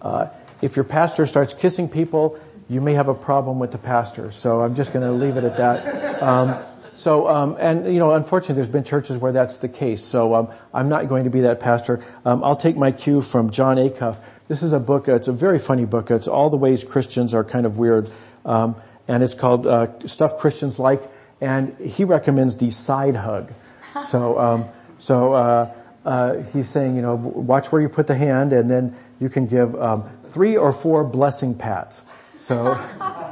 uh, 0.00 0.28
if 0.62 0.76
your 0.76 0.84
pastor 0.84 1.26
starts 1.26 1.52
kissing 1.52 1.88
people, 1.88 2.38
you 2.68 2.80
may 2.80 2.94
have 2.94 3.08
a 3.08 3.14
problem 3.14 3.58
with 3.58 3.72
the 3.72 3.78
pastor. 3.78 4.30
So 4.30 4.60
I'm 4.60 4.74
just 4.76 4.92
going 4.92 5.04
to 5.04 5.12
leave 5.12 5.36
it 5.36 5.44
at 5.44 5.56
that. 5.56 6.22
Um, 6.22 6.62
so, 6.94 7.28
um, 7.28 7.56
and 7.58 7.92
you 7.92 7.98
know, 7.98 8.12
unfortunately, 8.12 8.56
there's 8.56 8.68
been 8.68 8.84
churches 8.84 9.18
where 9.18 9.32
that's 9.32 9.56
the 9.56 9.68
case. 9.68 10.04
So, 10.04 10.34
um, 10.34 10.48
I'm 10.72 10.88
not 10.88 11.08
going 11.08 11.24
to 11.24 11.30
be 11.30 11.42
that 11.42 11.60
pastor. 11.60 12.04
Um, 12.24 12.44
I'll 12.44 12.56
take 12.56 12.76
my 12.76 12.92
cue 12.92 13.20
from 13.20 13.50
Jon 13.50 13.76
Acuff. 13.76 14.18
This 14.48 14.62
is 14.62 14.72
a 14.72 14.78
book. 14.78 15.08
It's 15.08 15.28
a 15.28 15.32
very 15.32 15.58
funny 15.58 15.84
book. 15.84 16.10
It's 16.10 16.28
all 16.28 16.50
the 16.50 16.56
ways 16.56 16.84
Christians 16.84 17.34
are 17.34 17.44
kind 17.44 17.66
of 17.66 17.78
weird, 17.78 18.10
um, 18.44 18.76
and 19.08 19.22
it's 19.22 19.34
called 19.34 19.66
uh, 19.66 19.88
"Stuff 20.06 20.38
Christians 20.38 20.78
Like." 20.78 21.02
And 21.40 21.76
he 21.78 22.04
recommends 22.04 22.56
the 22.56 22.70
side 22.70 23.16
hug. 23.16 23.52
So, 24.10 24.40
um, 24.40 24.64
so 24.98 25.34
uh, 25.34 25.72
uh, 26.04 26.42
he's 26.52 26.68
saying, 26.68 26.96
you 26.96 27.02
know, 27.02 27.14
watch 27.14 27.70
where 27.70 27.80
you 27.80 27.88
put 27.88 28.08
the 28.08 28.16
hand, 28.16 28.52
and 28.52 28.68
then 28.68 28.96
you 29.20 29.28
can 29.28 29.46
give 29.46 29.80
um, 29.80 30.10
three 30.32 30.56
or 30.56 30.72
four 30.72 31.04
blessing 31.04 31.54
pats. 31.54 32.02
So. 32.36 32.74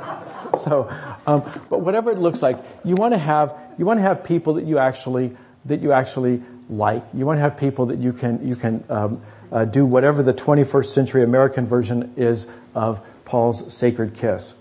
so, 0.59 0.89
um, 1.27 1.43
but 1.71 1.81
whatever 1.81 2.11
it 2.11 2.19
looks 2.19 2.43
like, 2.43 2.59
you 2.85 2.95
want 2.95 3.15
to 3.15 3.19
have 3.19 3.55
you 3.79 3.85
want 3.85 3.99
to 3.99 4.03
have 4.03 4.25
people 4.25 4.55
that 4.55 4.65
you 4.65 4.79
actually 4.79 5.37
that 5.65 5.81
you 5.81 5.93
actually 5.93 6.43
like. 6.69 7.03
You 7.15 7.27
want 7.27 7.39
to 7.39 7.41
have 7.43 7.57
people 7.57 7.87
that 7.87 7.99
you 7.99 8.13
can 8.13 8.47
you 8.47 8.57
can 8.57 8.85
um, 8.89 9.23
uh, 9.51 9.65
do 9.65 9.85
whatever 9.85 10.23
the 10.23 10.35
21st 10.35 10.87
century 10.87 11.23
American 11.23 11.67
version 11.67 12.15
is 12.17 12.47
of 12.75 13.01
Paul's 13.25 13.73
sacred 13.73 14.15
kiss. 14.15 14.55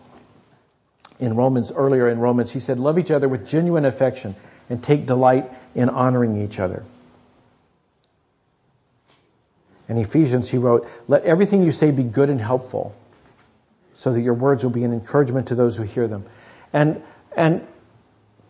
In 1.19 1.35
Romans, 1.35 1.71
earlier 1.71 2.09
in 2.09 2.19
Romans, 2.19 2.51
he 2.51 2.59
said, 2.59 2.79
"Love 2.79 2.97
each 2.97 3.11
other 3.11 3.27
with 3.27 3.47
genuine 3.47 3.85
affection 3.85 4.35
and 4.69 4.83
take 4.83 5.05
delight 5.05 5.51
in 5.75 5.89
honoring 5.89 6.41
each 6.41 6.59
other." 6.59 6.83
In 9.87 9.97
Ephesians, 9.97 10.49
he 10.49 10.57
wrote, 10.57 10.87
"Let 11.07 11.23
everything 11.25 11.63
you 11.63 11.71
say 11.71 11.91
be 11.91 12.03
good 12.03 12.29
and 12.29 12.39
helpful." 12.39 12.95
So 14.01 14.11
that 14.11 14.21
your 14.21 14.33
words 14.33 14.63
will 14.63 14.71
be 14.71 14.83
an 14.83 14.91
encouragement 14.91 15.49
to 15.49 15.53
those 15.53 15.75
who 15.75 15.83
hear 15.83 16.07
them. 16.07 16.25
And, 16.73 17.03
and 17.37 17.67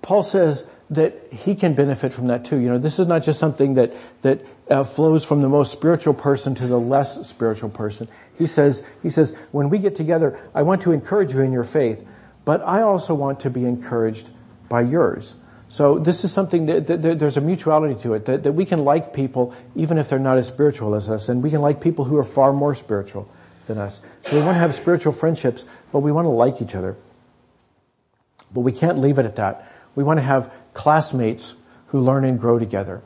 Paul 0.01 0.23
says 0.23 0.63
that 0.91 1.27
he 1.29 1.55
can 1.55 1.73
benefit 1.73 2.13
from 2.13 2.27
that 2.27 2.45
too. 2.45 2.55
You 2.55 2.69
know, 2.69 2.77
this 2.77 2.99
is 2.99 3.07
not 3.07 3.23
just 3.23 3.37
something 3.37 3.73
that, 3.73 3.91
that 4.21 4.45
uh, 4.69 4.85
flows 4.85 5.25
from 5.25 5.41
the 5.41 5.49
most 5.49 5.73
spiritual 5.73 6.13
person 6.13 6.55
to 6.55 6.67
the 6.67 6.79
less 6.79 7.27
spiritual 7.27 7.67
person. 7.67 8.07
He 8.37 8.47
says, 8.47 8.81
he 9.03 9.09
says, 9.09 9.35
when 9.51 9.69
we 9.69 9.79
get 9.79 9.93
together, 9.93 10.39
I 10.55 10.61
want 10.61 10.83
to 10.83 10.93
encourage 10.93 11.33
you 11.33 11.41
in 11.41 11.51
your 11.51 11.65
faith, 11.65 12.07
but 12.45 12.61
I 12.61 12.83
also 12.83 13.13
want 13.13 13.41
to 13.41 13.49
be 13.49 13.65
encouraged 13.65 14.29
by 14.69 14.83
yours. 14.83 15.35
So 15.67 15.99
this 15.99 16.23
is 16.23 16.31
something 16.31 16.67
that, 16.67 16.87
that, 16.87 17.01
that, 17.01 17.19
there's 17.19 17.35
a 17.35 17.41
mutuality 17.41 18.01
to 18.03 18.13
it, 18.13 18.23
that, 18.23 18.43
that 18.43 18.53
we 18.53 18.63
can 18.63 18.85
like 18.85 19.11
people 19.13 19.53
even 19.75 19.97
if 19.97 20.07
they're 20.07 20.17
not 20.17 20.37
as 20.37 20.47
spiritual 20.47 20.95
as 20.95 21.09
us, 21.09 21.27
and 21.27 21.43
we 21.43 21.49
can 21.49 21.59
like 21.59 21.81
people 21.81 22.05
who 22.05 22.15
are 22.15 22.23
far 22.23 22.53
more 22.53 22.73
spiritual 22.73 23.29
than 23.67 23.77
us. 23.77 24.01
So 24.23 24.35
we 24.35 24.41
want 24.41 24.55
to 24.55 24.59
have 24.59 24.75
spiritual 24.75 25.13
friendships, 25.13 25.65
but 25.91 25.99
we 25.99 26.11
want 26.11 26.25
to 26.25 26.29
like 26.29 26.61
each 26.61 26.75
other. 26.75 26.95
But 28.53 28.61
we 28.61 28.71
can't 28.71 28.99
leave 28.99 29.19
it 29.19 29.25
at 29.25 29.37
that. 29.37 29.71
We 29.95 30.03
want 30.03 30.17
to 30.17 30.23
have 30.23 30.51
classmates 30.73 31.53
who 31.87 31.99
learn 31.99 32.25
and 32.25 32.39
grow 32.39 32.59
together 32.59 33.01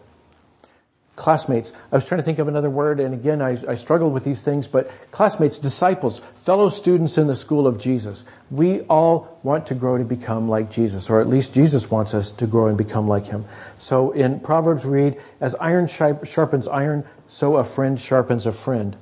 classmates. 1.16 1.72
I 1.92 1.96
was 1.96 2.06
trying 2.06 2.20
to 2.20 2.24
think 2.24 2.40
of 2.40 2.48
another 2.48 2.70
word, 2.70 3.00
and 3.00 3.14
again, 3.14 3.42
I, 3.42 3.58
I, 3.68 3.76
struggled 3.76 4.14
with 4.14 4.24
these 4.24 4.42
things, 4.42 4.68
but 4.68 4.92
classmates, 5.12 5.60
disciples, 5.60 6.22
fellow 6.44 6.70
students 6.70 7.18
in 7.18 7.28
the 7.28 7.36
school 7.36 7.68
of 7.68 7.80
Jesus. 7.80 8.24
We 8.52 8.82
all 8.82 9.40
want 9.44 9.68
to 9.68 9.76
grow 9.76 9.98
to 9.98 10.04
become 10.04 10.50
like 10.50 10.72
Jesus, 10.72 11.10
or 11.10 11.22
at 11.22 11.28
least 11.28 11.54
Jesus 11.54 11.90
wants 11.90 12.14
us 12.14 12.32
to 12.32 12.48
grow 12.48 12.68
and 12.68 12.78
become 12.78 13.08
like 13.08 13.28
Him. 13.28 13.46
So 13.78 14.12
in 14.12 14.40
Proverbs 14.40 14.86
we 14.86 15.04
read, 15.04 15.22
as 15.40 15.56
iron 15.56 15.88
sharpens 15.88 16.68
iron, 16.68 17.06
so 17.28 17.58
a 17.58 17.64
friend 17.64 18.00
sharpens 18.00 18.46
a 18.46 18.52
friend. 18.52 18.96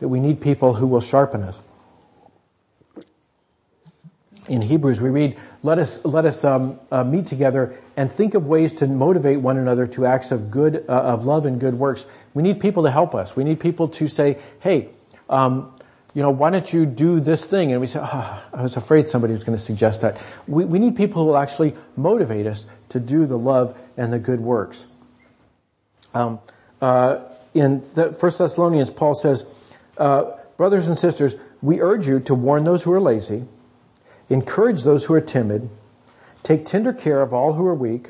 That 0.00 0.08
we 0.08 0.20
need 0.20 0.40
people 0.40 0.74
who 0.74 0.86
will 0.86 1.00
sharpen 1.00 1.42
us. 1.42 1.60
In 4.48 4.62
Hebrews 4.62 5.00
we 5.00 5.08
read, 5.08 5.38
let 5.62 5.78
us, 5.78 6.04
let 6.04 6.24
us 6.24 6.44
um, 6.44 6.78
uh, 6.92 7.02
meet 7.02 7.26
together 7.26 7.76
and 7.96 8.12
think 8.12 8.34
of 8.34 8.46
ways 8.46 8.72
to 8.74 8.86
motivate 8.86 9.40
one 9.40 9.56
another 9.56 9.86
to 9.88 10.06
acts 10.06 10.30
of 10.30 10.50
good, 10.50 10.84
uh, 10.88 10.92
of 10.92 11.26
love 11.26 11.46
and 11.46 11.58
good 11.58 11.74
works. 11.74 12.04
We 12.34 12.42
need 12.42 12.60
people 12.60 12.84
to 12.84 12.90
help 12.90 13.14
us. 13.14 13.34
We 13.34 13.42
need 13.42 13.58
people 13.58 13.88
to 13.88 14.06
say, 14.06 14.38
hey, 14.60 14.90
um, 15.28 15.74
you 16.14 16.22
know, 16.22 16.30
why 16.30 16.50
don't 16.50 16.72
you 16.72 16.86
do 16.86 17.20
this 17.20 17.44
thing? 17.44 17.72
And 17.72 17.80
we 17.80 17.88
say, 17.88 17.98
oh, 18.02 18.42
I 18.54 18.62
was 18.62 18.76
afraid 18.76 19.08
somebody 19.08 19.34
was 19.34 19.44
going 19.44 19.58
to 19.58 19.62
suggest 19.62 20.02
that. 20.02 20.18
We, 20.46 20.64
we 20.64 20.78
need 20.78 20.96
people 20.96 21.22
who 21.22 21.28
will 21.28 21.36
actually 21.36 21.74
motivate 21.96 22.46
us 22.46 22.66
to 22.90 23.00
do 23.00 23.26
the 23.26 23.36
love 23.36 23.76
and 23.96 24.12
the 24.12 24.18
good 24.18 24.40
works. 24.40 24.86
Um, 26.14 26.38
uh, 26.80 27.18
in 27.52 27.84
the 27.94 28.12
First 28.12 28.38
Thessalonians, 28.38 28.90
Paul 28.90 29.14
says, 29.14 29.44
uh, 29.98 30.32
brothers 30.56 30.86
and 30.88 30.98
sisters, 30.98 31.34
we 31.62 31.80
urge 31.80 32.06
you 32.06 32.20
to 32.20 32.34
warn 32.34 32.64
those 32.64 32.82
who 32.82 32.92
are 32.92 33.00
lazy, 33.00 33.44
encourage 34.28 34.82
those 34.82 35.04
who 35.04 35.14
are 35.14 35.20
timid, 35.20 35.70
take 36.42 36.66
tender 36.66 36.92
care 36.92 37.22
of 37.22 37.32
all 37.32 37.54
who 37.54 37.66
are 37.66 37.74
weak, 37.74 38.08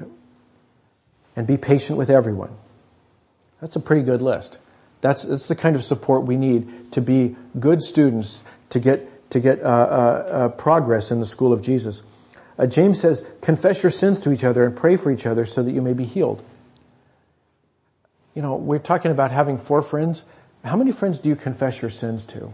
and 1.34 1.46
be 1.46 1.56
patient 1.56 1.98
with 1.98 2.10
everyone. 2.10 2.56
That's 3.60 3.76
a 3.76 3.80
pretty 3.80 4.02
good 4.02 4.22
list. 4.22 4.58
That's, 5.00 5.22
that's 5.22 5.48
the 5.48 5.54
kind 5.54 5.76
of 5.76 5.84
support 5.84 6.24
we 6.24 6.36
need 6.36 6.92
to 6.92 7.00
be 7.00 7.36
good 7.58 7.82
students 7.82 8.40
to 8.70 8.80
get, 8.80 9.30
to 9.30 9.40
get 9.40 9.62
uh, 9.62 9.66
uh, 9.66 9.68
uh, 9.68 10.48
progress 10.50 11.10
in 11.10 11.20
the 11.20 11.26
school 11.26 11.52
of 11.52 11.62
Jesus. 11.62 12.02
Uh, 12.58 12.66
James 12.66 13.00
says, 13.00 13.22
confess 13.42 13.82
your 13.82 13.92
sins 13.92 14.18
to 14.20 14.32
each 14.32 14.44
other 14.44 14.64
and 14.64 14.74
pray 14.74 14.96
for 14.96 15.10
each 15.10 15.26
other 15.26 15.44
so 15.44 15.62
that 15.62 15.72
you 15.72 15.82
may 15.82 15.92
be 15.92 16.04
healed. 16.04 16.42
You 18.34 18.42
know, 18.42 18.56
we're 18.56 18.78
talking 18.78 19.10
about 19.10 19.30
having 19.30 19.58
four 19.58 19.82
friends. 19.82 20.22
How 20.66 20.76
many 20.76 20.92
friends 20.92 21.20
do 21.20 21.28
you 21.28 21.36
confess 21.36 21.80
your 21.80 21.90
sins 21.90 22.24
to? 22.26 22.52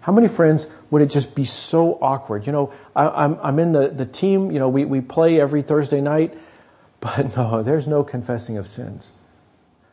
How 0.00 0.12
many 0.12 0.26
friends 0.26 0.66
would 0.90 1.02
it 1.02 1.10
just 1.10 1.34
be 1.34 1.44
so 1.44 1.98
awkward? 2.00 2.46
You 2.46 2.52
know, 2.52 2.72
I, 2.96 3.04
am 3.04 3.12
I'm, 3.14 3.38
I'm 3.42 3.58
in 3.58 3.72
the, 3.72 3.88
the 3.88 4.06
team, 4.06 4.50
you 4.50 4.58
know, 4.58 4.68
we, 4.68 4.84
we 4.84 5.00
play 5.00 5.40
every 5.40 5.62
Thursday 5.62 6.00
night, 6.00 6.36
but 7.00 7.36
no, 7.36 7.62
there's 7.62 7.86
no 7.86 8.02
confessing 8.02 8.56
of 8.58 8.68
sins. 8.68 9.10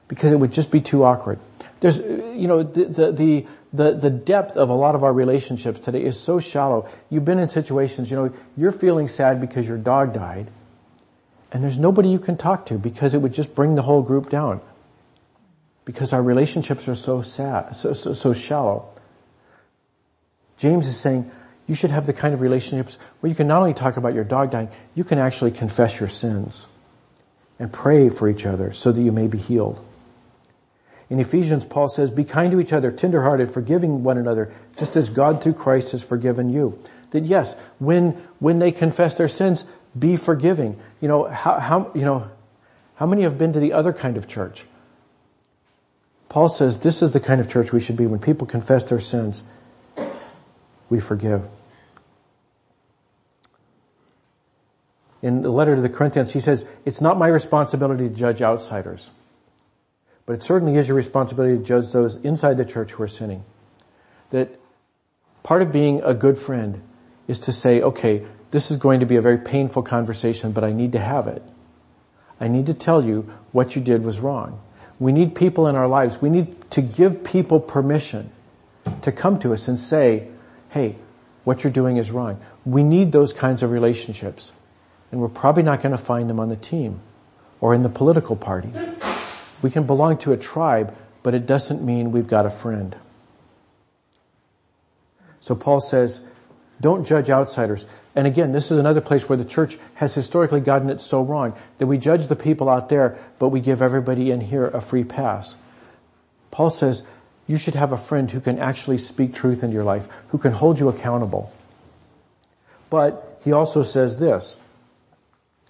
Because 0.08 0.32
it 0.32 0.38
would 0.38 0.52
just 0.52 0.72
be 0.72 0.82
too 0.82 1.04
awkward. 1.04 1.40
There's, 1.82 2.00
you 2.00 2.48
know, 2.48 2.64
the, 2.64 2.86
the, 2.86 3.12
the, 3.12 3.48
the, 3.72 3.92
the 3.92 4.10
depth 4.10 4.58
of 4.58 4.70
a 4.70 4.74
lot 4.74 4.96
of 4.96 5.04
our 5.04 5.14
relationships 5.14 5.80
today 5.80 6.04
is 6.04 6.20
so 6.20 6.40
shallow. 6.40 6.90
You've 7.12 7.26
been 7.26 7.38
in 7.38 7.48
situations, 7.48 8.10
you 8.10 8.18
know, 8.18 8.34
you're 8.58 8.72
feeling 8.72 9.08
sad 9.08 9.40
because 9.40 9.68
your 9.68 9.78
dog 9.78 10.14
died, 10.14 10.50
and 11.52 11.64
there's 11.64 11.78
nobody 11.78 12.10
you 12.10 12.20
can 12.20 12.38
talk 12.38 12.66
to 12.68 12.80
because 12.80 13.14
it 13.14 13.20
would 13.20 13.34
just 13.34 13.54
bring 13.54 13.76
the 13.76 13.84
whole 13.84 14.02
group 14.02 14.30
down. 14.30 14.62
Because 15.90 16.14
our 16.14 16.22
relationships 16.22 16.88
are 16.88 16.94
so 16.94 17.24
sad, 17.24 17.76
so, 17.76 17.94
so, 17.94 18.14
so 18.14 18.32
shallow. 18.32 18.88
James 20.60 20.88
is 20.88 20.96
saying 20.96 21.32
you 21.66 21.74
should 21.74 21.90
have 21.90 22.06
the 22.06 22.14
kind 22.14 22.36
of 22.36 22.42
relationships 22.42 23.00
where 23.20 23.28
you 23.28 23.36
can 23.36 23.48
not 23.48 23.64
only 23.64 23.74
talk 23.74 23.98
about 23.98 24.14
your 24.14 24.24
dog 24.24 24.52
dying, 24.52 24.70
you 24.94 25.04
can 25.04 25.18
actually 25.18 25.50
confess 25.50 26.00
your 26.00 26.08
sins 26.08 26.68
and 27.58 27.74
pray 27.74 28.08
for 28.08 28.30
each 28.30 28.46
other 28.46 28.72
so 28.72 28.92
that 28.92 29.02
you 29.02 29.12
may 29.12 29.26
be 29.26 29.40
healed. 29.40 29.84
In 31.10 31.20
Ephesians, 31.20 31.66
Paul 31.66 31.88
says, 31.90 32.12
be 32.12 32.24
kind 32.24 32.52
to 32.52 32.60
each 32.60 32.72
other, 32.72 32.92
tenderhearted, 32.92 33.50
forgiving 33.50 34.04
one 34.04 34.20
another, 34.20 34.54
just 34.78 34.96
as 34.96 35.10
God 35.10 35.42
through 35.42 35.54
Christ 35.54 35.94
has 35.94 36.04
forgiven 36.04 36.54
you. 36.54 36.78
That 37.10 37.26
yes, 37.26 37.56
when, 37.80 38.12
when 38.38 38.60
they 38.60 38.72
confess 38.72 39.16
their 39.16 39.28
sins, 39.28 39.64
be 39.98 40.18
forgiving. 40.18 40.80
You 41.02 41.08
know, 41.08 41.24
how, 41.24 41.58
how, 41.58 41.92
you 41.96 42.02
know, 42.02 42.30
how 42.94 43.08
many 43.08 43.24
have 43.24 43.40
been 43.40 43.54
to 43.54 43.60
the 43.60 43.74
other 43.74 43.92
kind 43.92 44.16
of 44.16 44.28
church? 44.28 44.66
Paul 46.30 46.48
says 46.48 46.78
this 46.80 47.02
is 47.02 47.12
the 47.12 47.20
kind 47.20 47.42
of 47.42 47.50
church 47.50 47.74
we 47.74 47.82
should 47.82 47.98
be 47.98 48.06
when 48.06 48.20
people 48.20 48.48
confess 48.48 48.86
their 48.86 49.02
sins 49.02 49.44
we 50.90 51.00
forgive. 51.00 51.44
In 55.22 55.42
the 55.42 55.50
letter 55.50 55.76
to 55.76 55.82
the 55.82 55.90
Corinthians, 55.90 56.32
he 56.32 56.40
says, 56.40 56.66
it's 56.86 57.02
not 57.02 57.18
my 57.18 57.28
responsibility 57.28 58.08
to 58.08 58.16
judge 58.16 58.42
outsiders, 58.42 59.12
but 60.26 60.34
it 60.34 60.44
certainly 60.44 60.78
is 60.78 60.88
your 60.88 60.96
responsibility 60.96 61.58
to 61.58 61.64
judge 61.64 61.92
those 61.92 62.16
inside 62.18 62.58
the 62.58 62.64
church 62.64 62.92
who 62.92 63.04
are 63.04 63.08
sinning. 63.08 63.44
That 64.30 64.60
part 65.44 65.62
of 65.62 65.72
being 65.72 66.02
a 66.04 66.14
good 66.14 66.38
friend 66.38 66.82
is 67.28 67.40
to 67.42 67.52
say, 67.52 67.82
okay, 67.82 68.26
this 68.52 68.72
is 68.72 68.78
going 68.78 69.02
to 69.02 69.06
be 69.06 69.18
a 69.18 69.22
very 69.22 69.38
painful 69.38 69.84
conversation, 69.84 70.52
but 70.52 70.64
I 70.64 70.72
need 70.72 70.94
to 70.94 71.00
have 71.00 71.28
it. 71.28 71.44
I 72.40 72.48
need 72.48 72.68
to 72.68 72.74
tell 72.74 73.04
you 73.04 73.34
what 73.52 73.76
you 73.76 73.82
did 73.82 74.04
was 74.04 74.20
wrong. 74.20 74.62
We 75.00 75.12
need 75.12 75.34
people 75.34 75.68
in 75.68 75.76
our 75.76 75.88
lives. 75.88 76.22
We 76.22 76.30
need 76.30 76.70
to 76.72 76.82
give 76.82 77.24
people 77.24 77.60
permission 77.60 78.32
to 79.02 79.12
come 79.12 79.40
to 79.40 79.54
us 79.54 79.68
and 79.68 79.80
say, 79.80 80.28
hey, 80.70 80.96
what 81.46 81.64
you're 81.64 81.74
doing 81.74 81.98
is 81.98 82.12
wrong. 82.12 82.40
We 82.66 82.84
need 82.84 83.12
those 83.12 83.32
kinds 83.32 83.64
of 83.64 83.72
relationships. 83.72 84.52
And 85.12 85.22
we're 85.22 85.30
probably 85.30 85.64
not 85.64 85.82
going 85.82 85.94
to 85.94 85.98
find 85.98 86.30
them 86.30 86.40
on 86.40 86.50
the 86.50 86.56
team 86.56 87.00
or 87.62 87.74
in 87.74 87.84
the 87.84 87.90
political 87.90 88.36
party. 88.36 88.72
We 89.62 89.72
can 89.72 89.86
belong 89.86 90.18
to 90.20 90.34
a 90.34 90.38
tribe, 90.38 90.96
but 91.24 91.34
it 91.34 91.46
doesn't 91.46 91.82
mean 91.82 92.12
we've 92.12 92.28
got 92.28 92.46
a 92.46 92.50
friend. 92.50 92.96
So 95.40 95.56
Paul 95.56 95.82
says, 95.82 96.22
don't 96.82 97.06
judge 97.06 97.30
outsiders. 97.30 97.86
And 98.16 98.26
again, 98.26 98.52
this 98.52 98.72
is 98.72 98.78
another 98.78 99.02
place 99.02 99.30
where 99.30 99.38
the 99.38 99.46
church 99.46 99.78
has 99.96 100.16
historically 100.16 100.62
gotten 100.62 100.90
it 100.90 101.00
so 101.00 101.22
wrong 101.22 101.56
that 101.78 101.88
we 101.88 101.98
judge 101.98 102.28
the 102.28 102.36
people 102.36 102.68
out 102.68 102.90
there, 102.90 103.18
but 103.38 103.50
we 103.50 103.62
give 103.62 103.82
everybody 103.82 104.32
in 104.32 104.42
here 104.42 104.66
a 104.66 104.82
free 104.82 105.04
pass. 105.04 105.56
Paul 106.52 106.72
says, 106.72 107.04
you 107.48 107.58
should 107.58 107.76
have 107.76 107.92
a 107.92 107.98
friend 107.98 108.30
who 108.30 108.40
can 108.40 108.60
actually 108.60 108.98
speak 108.98 109.34
truth 109.34 109.64
into 109.64 109.74
your 109.74 109.84
life, 109.84 110.08
who 110.30 110.38
can 110.38 110.54
hold 110.54 110.80
you 110.80 110.90
accountable. 110.90 111.52
But 112.90 113.40
he 113.44 113.52
also 113.52 113.84
says 113.84 114.18
this, 114.18 114.56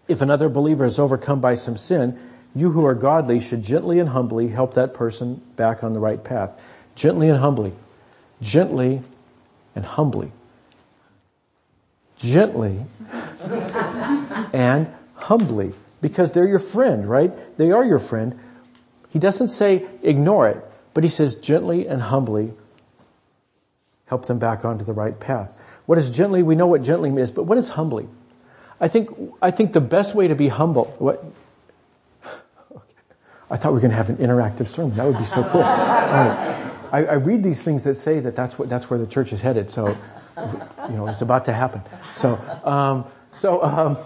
if 0.07 0.21
another 0.21 0.49
believer 0.49 0.85
is 0.85 0.97
overcome 0.97 1.39
by 1.39 1.55
some 1.55 1.77
sin, 1.77 2.19
you 2.55 2.71
who 2.71 2.85
are 2.85 2.95
godly 2.95 3.39
should 3.39 3.63
gently 3.63 3.99
and 3.99 4.09
humbly 4.09 4.47
help 4.47 4.73
that 4.73 4.93
person 4.93 5.41
back 5.55 5.83
on 5.83 5.93
the 5.93 5.99
right 5.99 6.23
path. 6.23 6.51
Gently 6.95 7.29
and 7.29 7.37
humbly. 7.37 7.73
Gently 8.41 9.01
and 9.75 9.85
humbly. 9.85 10.31
Gently 12.19 12.85
and 14.53 14.87
humbly. 15.15 15.73
Because 16.01 16.31
they're 16.31 16.47
your 16.47 16.59
friend, 16.59 17.09
right? 17.09 17.31
They 17.57 17.71
are 17.71 17.83
your 17.83 17.99
friend. 17.99 18.39
He 19.09 19.19
doesn't 19.19 19.49
say 19.49 19.85
ignore 20.01 20.47
it. 20.47 20.63
But 20.93 21.03
he 21.03 21.09
says 21.09 21.35
gently 21.35 21.87
and 21.87 22.01
humbly 22.01 22.53
help 24.05 24.25
them 24.25 24.39
back 24.39 24.65
onto 24.65 24.83
the 24.83 24.93
right 24.93 25.17
path. 25.19 25.49
What 25.85 25.97
is 25.97 26.09
gently? 26.09 26.43
We 26.43 26.55
know 26.55 26.67
what 26.67 26.83
gently 26.83 27.09
is, 27.21 27.31
but 27.31 27.43
what 27.43 27.57
is 27.57 27.69
humbly? 27.69 28.07
I 28.79 28.87
think, 28.87 29.09
I 29.41 29.51
think 29.51 29.73
the 29.73 29.81
best 29.81 30.15
way 30.15 30.27
to 30.27 30.35
be 30.35 30.47
humble, 30.47 30.85
what, 30.99 31.23
I 33.51 33.57
thought 33.57 33.69
we 33.69 33.75
were 33.75 33.81
going 33.81 33.91
to 33.91 33.97
have 33.97 34.09
an 34.09 34.17
interactive 34.17 34.67
sermon. 34.67 34.95
That 34.97 35.05
would 35.05 35.17
be 35.17 35.25
so 35.25 35.43
cool. 35.43 35.63
I, 35.63 37.03
I, 37.05 37.13
read 37.13 37.43
these 37.43 37.61
things 37.61 37.83
that 37.83 37.97
say 37.97 38.19
that 38.19 38.35
that's 38.35 38.57
what, 38.57 38.69
that's 38.69 38.89
where 38.89 38.97
the 38.97 39.07
church 39.07 39.31
is 39.33 39.41
headed. 39.41 39.69
So, 39.69 39.97
you 40.89 40.95
know, 40.95 41.07
it's 41.07 41.21
about 41.21 41.45
to 41.45 41.53
happen. 41.53 41.81
So, 42.15 42.35
um, 42.63 43.05
so, 43.33 43.61
um, 43.63 43.97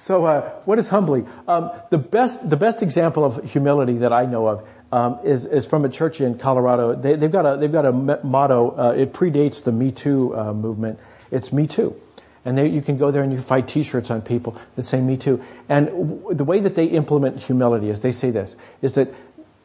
so, 0.00 0.24
uh, 0.24 0.50
what 0.64 0.78
is 0.78 0.88
humbly? 0.88 1.24
Um, 1.46 1.70
the 1.90 1.98
best, 1.98 2.48
the 2.48 2.56
best 2.56 2.82
example 2.82 3.24
of 3.24 3.44
humility 3.44 3.98
that 3.98 4.12
I 4.12 4.26
know 4.26 4.48
of 4.48 4.68
um, 4.90 5.18
is 5.24 5.44
is 5.46 5.64
from 5.64 5.84
a 5.84 5.88
church 5.88 6.20
in 6.20 6.38
Colorado. 6.38 6.94
They, 6.94 7.16
have 7.16 7.32
got 7.32 7.46
a 7.46 7.56
they've 7.56 7.72
got 7.72 7.86
a 7.86 7.92
motto. 7.92 8.76
Uh, 8.76 8.92
it 8.92 9.12
predates 9.12 9.62
the 9.62 9.72
Me 9.72 9.90
Too 9.90 10.36
uh, 10.36 10.52
movement. 10.52 10.98
It's 11.30 11.52
Me 11.52 11.66
Too, 11.66 11.98
and 12.44 12.58
they, 12.58 12.68
you 12.68 12.82
can 12.82 12.98
go 12.98 13.10
there 13.10 13.22
and 13.22 13.32
you 13.32 13.38
can 13.38 13.46
find 13.46 13.66
T-shirts 13.66 14.10
on 14.10 14.20
people 14.20 14.56
that 14.76 14.84
say 14.84 15.00
Me 15.00 15.16
Too. 15.16 15.42
And 15.68 15.86
w- 15.86 16.34
the 16.34 16.44
way 16.44 16.60
that 16.60 16.74
they 16.74 16.86
implement 16.86 17.38
humility 17.38 17.88
is 17.88 18.02
they 18.02 18.12
say 18.12 18.30
this: 18.30 18.54
is 18.82 18.94
that 18.94 19.08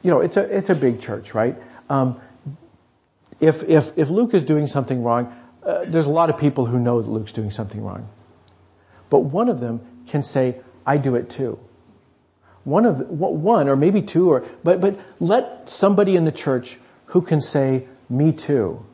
you 0.02 0.12
know 0.12 0.22
it's 0.22 0.38
a 0.38 0.44
it's 0.44 0.70
a 0.70 0.76
big 0.76 1.02
church, 1.02 1.34
right? 1.34 1.58
Um, 1.90 2.22
if 3.40 3.64
if 3.64 3.92
if 3.98 4.10
Luke 4.10 4.34
is 4.34 4.46
doing 4.46 4.68
something 4.68 5.04
wrong, 5.04 5.36
uh, 5.64 5.86
there's 5.88 6.06
a 6.06 6.10
lot 6.12 6.30
of 6.30 6.38
people 6.38 6.66
who 6.66 6.80
know 6.80 7.02
that 7.02 7.10
Luke's 7.10 7.32
doing 7.32 7.52
something 7.52 7.84
wrong. 7.84 8.08
but 9.10 9.20
one 9.20 9.50
of 9.50 9.60
them 9.60 9.82
can 10.08 10.24
say, 10.24 10.58
I 10.86 10.98
do 10.98 11.16
it 11.16 11.30
too. 11.30 11.60
One 12.64 12.86
of, 12.86 13.10
one 13.10 13.70
or 13.70 13.76
maybe 13.76 14.02
two 14.02 14.30
or, 14.30 14.46
but, 14.64 14.82
but 14.82 15.00
let 15.20 15.70
somebody 15.70 16.16
in 16.16 16.26
the 16.26 16.32
church 16.32 16.78
who 17.08 17.22
can 17.22 17.40
say, 17.40 17.88
me 18.10 18.34
too, 18.34 18.86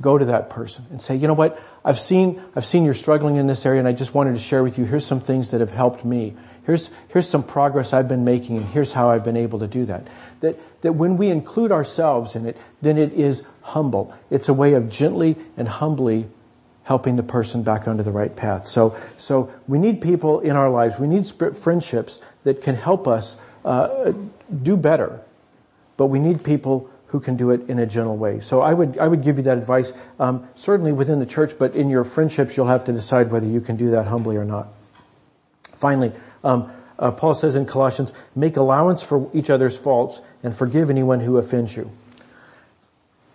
go 0.00 0.18
to 0.18 0.24
that 0.24 0.50
person 0.50 0.86
and 0.90 1.00
say, 1.00 1.14
you 1.14 1.28
know 1.28 1.34
what, 1.34 1.60
I've 1.84 1.98
seen, 1.98 2.42
I've 2.56 2.64
seen 2.64 2.84
you're 2.84 2.94
struggling 2.94 3.36
in 3.36 3.46
this 3.46 3.64
area 3.64 3.78
and 3.78 3.88
I 3.88 3.92
just 3.92 4.14
wanted 4.14 4.32
to 4.32 4.40
share 4.40 4.62
with 4.62 4.78
you, 4.78 4.84
here's 4.84 5.06
some 5.06 5.20
things 5.20 5.50
that 5.52 5.60
have 5.60 5.70
helped 5.70 6.04
me. 6.04 6.34
Here's, 6.66 6.90
here's 7.08 7.28
some 7.28 7.42
progress 7.42 7.92
I've 7.92 8.08
been 8.08 8.24
making 8.24 8.56
and 8.56 8.66
here's 8.66 8.92
how 8.92 9.10
I've 9.10 9.24
been 9.24 9.36
able 9.36 9.58
to 9.58 9.66
do 9.66 9.84
that. 9.86 10.06
That, 10.40 10.58
that 10.82 10.92
when 10.94 11.16
we 11.16 11.28
include 11.28 11.72
ourselves 11.72 12.34
in 12.34 12.46
it, 12.46 12.56
then 12.80 12.96
it 12.98 13.12
is 13.12 13.44
humble. 13.62 14.14
It's 14.30 14.48
a 14.48 14.54
way 14.54 14.74
of 14.74 14.88
gently 14.88 15.36
and 15.56 15.68
humbly 15.68 16.26
helping 16.84 17.16
the 17.16 17.22
person 17.22 17.62
back 17.62 17.88
onto 17.88 18.02
the 18.02 18.12
right 18.12 18.34
path. 18.34 18.66
So, 18.66 18.96
so 19.18 19.52
we 19.66 19.78
need 19.78 20.00
people 20.00 20.40
in 20.40 20.52
our 20.52 20.70
lives. 20.70 20.98
We 20.98 21.06
need 21.06 21.26
friendships 21.56 22.20
that 22.44 22.62
can 22.62 22.76
help 22.76 23.08
us 23.08 23.36
uh, 23.64 24.12
do 24.62 24.76
better. 24.76 25.20
But 25.96 26.06
we 26.06 26.18
need 26.18 26.44
people 26.44 26.90
who 27.08 27.20
can 27.20 27.36
do 27.36 27.50
it 27.50 27.68
in 27.68 27.78
a 27.78 27.86
gentle 27.86 28.16
way. 28.16 28.40
So 28.40 28.60
I 28.60 28.74
would 28.74 28.98
I 28.98 29.06
would 29.06 29.22
give 29.22 29.36
you 29.36 29.44
that 29.44 29.56
advice. 29.56 29.92
Um, 30.18 30.48
certainly 30.56 30.90
within 30.90 31.20
the 31.20 31.26
church, 31.26 31.54
but 31.58 31.76
in 31.76 31.88
your 31.88 32.02
friendships, 32.02 32.56
you'll 32.56 32.66
have 32.66 32.84
to 32.86 32.92
decide 32.92 33.30
whether 33.30 33.46
you 33.46 33.60
can 33.60 33.76
do 33.76 33.92
that 33.92 34.06
humbly 34.08 34.36
or 34.36 34.44
not. 34.44 34.66
Finally, 35.76 36.12
um, 36.44 36.70
uh, 36.98 37.10
Paul 37.10 37.34
says 37.34 37.56
in 37.56 37.66
Colossians, 37.66 38.12
make 38.36 38.56
allowance 38.56 39.02
for 39.02 39.28
each 39.34 39.50
other's 39.50 39.76
faults 39.76 40.20
and 40.42 40.56
forgive 40.56 40.90
anyone 40.90 41.20
who 41.20 41.38
offends 41.38 41.74
you. 41.76 41.90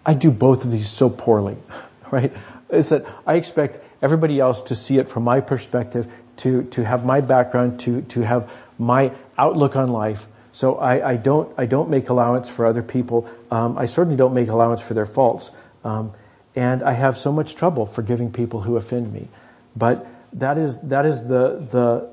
I 0.05 0.13
do 0.13 0.31
both 0.31 0.63
of 0.63 0.71
these 0.71 0.89
so 0.89 1.09
poorly, 1.09 1.57
right? 2.11 2.31
Is 2.69 2.89
that 2.89 3.05
I 3.27 3.35
expect 3.35 3.79
everybody 4.01 4.39
else 4.39 4.63
to 4.63 4.75
see 4.75 4.97
it 4.97 5.09
from 5.09 5.23
my 5.23 5.41
perspective, 5.41 6.07
to, 6.37 6.63
to 6.63 6.85
have 6.85 7.05
my 7.05 7.21
background, 7.21 7.81
to, 7.81 8.01
to 8.03 8.21
have 8.21 8.49
my 8.77 9.11
outlook 9.37 9.75
on 9.75 9.89
life. 9.89 10.27
So 10.53 10.75
I, 10.77 11.11
I 11.11 11.15
don't, 11.17 11.53
I 11.57 11.65
don't 11.65 11.89
make 11.89 12.09
allowance 12.09 12.49
for 12.49 12.65
other 12.65 12.81
people. 12.81 13.29
Um, 13.51 13.77
I 13.77 13.85
certainly 13.85 14.17
don't 14.17 14.33
make 14.33 14.49
allowance 14.49 14.81
for 14.81 14.93
their 14.93 15.05
faults. 15.05 15.51
Um, 15.83 16.13
and 16.55 16.81
I 16.81 16.93
have 16.93 17.17
so 17.17 17.31
much 17.31 17.55
trouble 17.55 17.85
forgiving 17.85 18.31
people 18.31 18.61
who 18.61 18.77
offend 18.77 19.11
me. 19.13 19.27
But 19.75 20.07
that 20.33 20.57
is, 20.57 20.77
that 20.83 21.05
is 21.05 21.21
the, 21.21 21.57
the, 21.71 22.09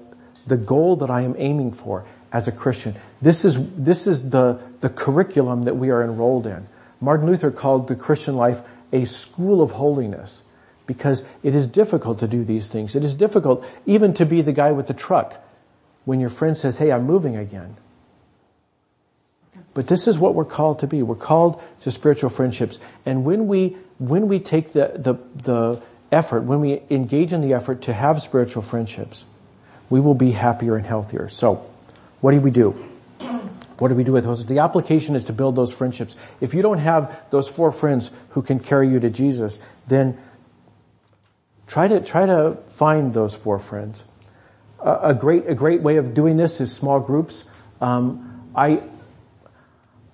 the 0.47 0.57
goal 0.57 0.97
that 0.97 1.11
I 1.11 1.23
am 1.23 1.35
aiming 1.39 1.73
for 1.73 2.05
as 2.33 2.49
a 2.49 2.53
Christian. 2.53 2.95
This 3.23 3.45
is, 3.45 3.59
this 3.77 4.07
is 4.07 4.31
the, 4.31 4.61
the 4.81 4.89
curriculum 4.89 5.65
that 5.65 5.77
we 5.77 5.91
are 5.91 6.03
enrolled 6.03 6.47
in. 6.47 6.67
Martin 7.01 7.27
Luther 7.27 7.51
called 7.51 7.89
the 7.89 7.97
Christian 7.97 8.37
life 8.37 8.61
a 8.93 9.05
school 9.05 9.63
of 9.63 9.73
holiness 9.73 10.43
because 10.87 11.23
it 11.43 11.55
is 11.55 11.67
difficult 11.67 12.21
to 12.21 12.29
do 12.29 12.45
these 12.45 12.67
things. 12.69 12.95
It 12.95 13.05
is 13.05 13.15
difficult 13.15 13.65
even 13.87 14.15
to 14.15 14.27
be 14.27 14.43
the 14.43 14.53
guy 14.53 14.73
with 14.73 14.87
the 14.87 14.95
truck 14.95 15.35
when 16.05 16.21
your 16.21 16.31
friend 16.31 16.57
says, 16.57 16.77
hey, 16.79 16.93
I'm 16.93 17.05
moving 17.05 17.37
again. 17.37 17.77
But 19.75 19.89
this 19.89 20.09
is 20.09 20.19
what 20.19 20.35
we're 20.35 20.45
called 20.45 20.79
to 20.79 20.87
be. 20.87 21.03
We're 21.03 21.17
called 21.17 21.61
to 21.83 21.91
spiritual 21.91 22.31
friendships. 22.31 22.79
And 23.05 23.25
when 23.25 23.47
we, 23.47 23.77
when 23.99 24.29
we 24.29 24.39
take 24.39 24.73
the, 24.73 24.93
the, 24.95 25.15
the 25.43 25.83
effort, 26.11 26.43
when 26.43 26.61
we 26.61 26.81
engage 26.89 27.33
in 27.33 27.43
the 27.43 27.53
effort 27.53 27.83
to 27.83 27.93
have 27.93 28.23
spiritual 28.23 28.63
friendships, 28.63 29.25
we 29.89 30.01
will 30.01 30.15
be 30.15 30.33
happier 30.33 30.77
and 30.77 30.87
healthier. 30.87 31.29
So, 31.29 31.69
what 32.21 32.33
do 32.33 32.41
we 32.41 32.51
do? 32.51 32.73
What 33.79 33.89
do 33.89 33.95
we 33.95 34.05
do 34.05 34.13
with 34.13 34.25
those? 34.25 34.45
The 34.45 34.61
application 34.61 35.17
is 35.17 35.27
to 35.27 35.33
build 35.33 35.55
those 35.55 35.73
friendships. 35.73 36.17
If 36.41 36.55
you 36.55 36.63
don't 36.63 36.79
have 36.79 37.15
those 37.31 37.47
four 37.47 37.73
friends 37.73 38.11
who 38.31 38.43
can 38.43 38.59
carry 38.59 38.89
you 38.89 39.01
to 39.01 39.11
Jesus, 39.11 39.59
then 39.87 40.19
try 41.67 41.87
to, 41.89 42.01
try 42.01 42.27
to 42.27 42.57
find 42.69 43.13
those 43.13 43.35
four 43.35 43.59
friends. 43.59 44.05
A, 44.83 45.15
great, 45.15 45.47
a 45.47 45.55
great 45.55 45.83
way 45.83 45.97
of 45.97 46.15
doing 46.15 46.37
this 46.37 46.61
is 46.61 46.73
small 46.73 47.01
groups. 47.01 47.45
Um, 47.81 48.51
I, 48.55 48.83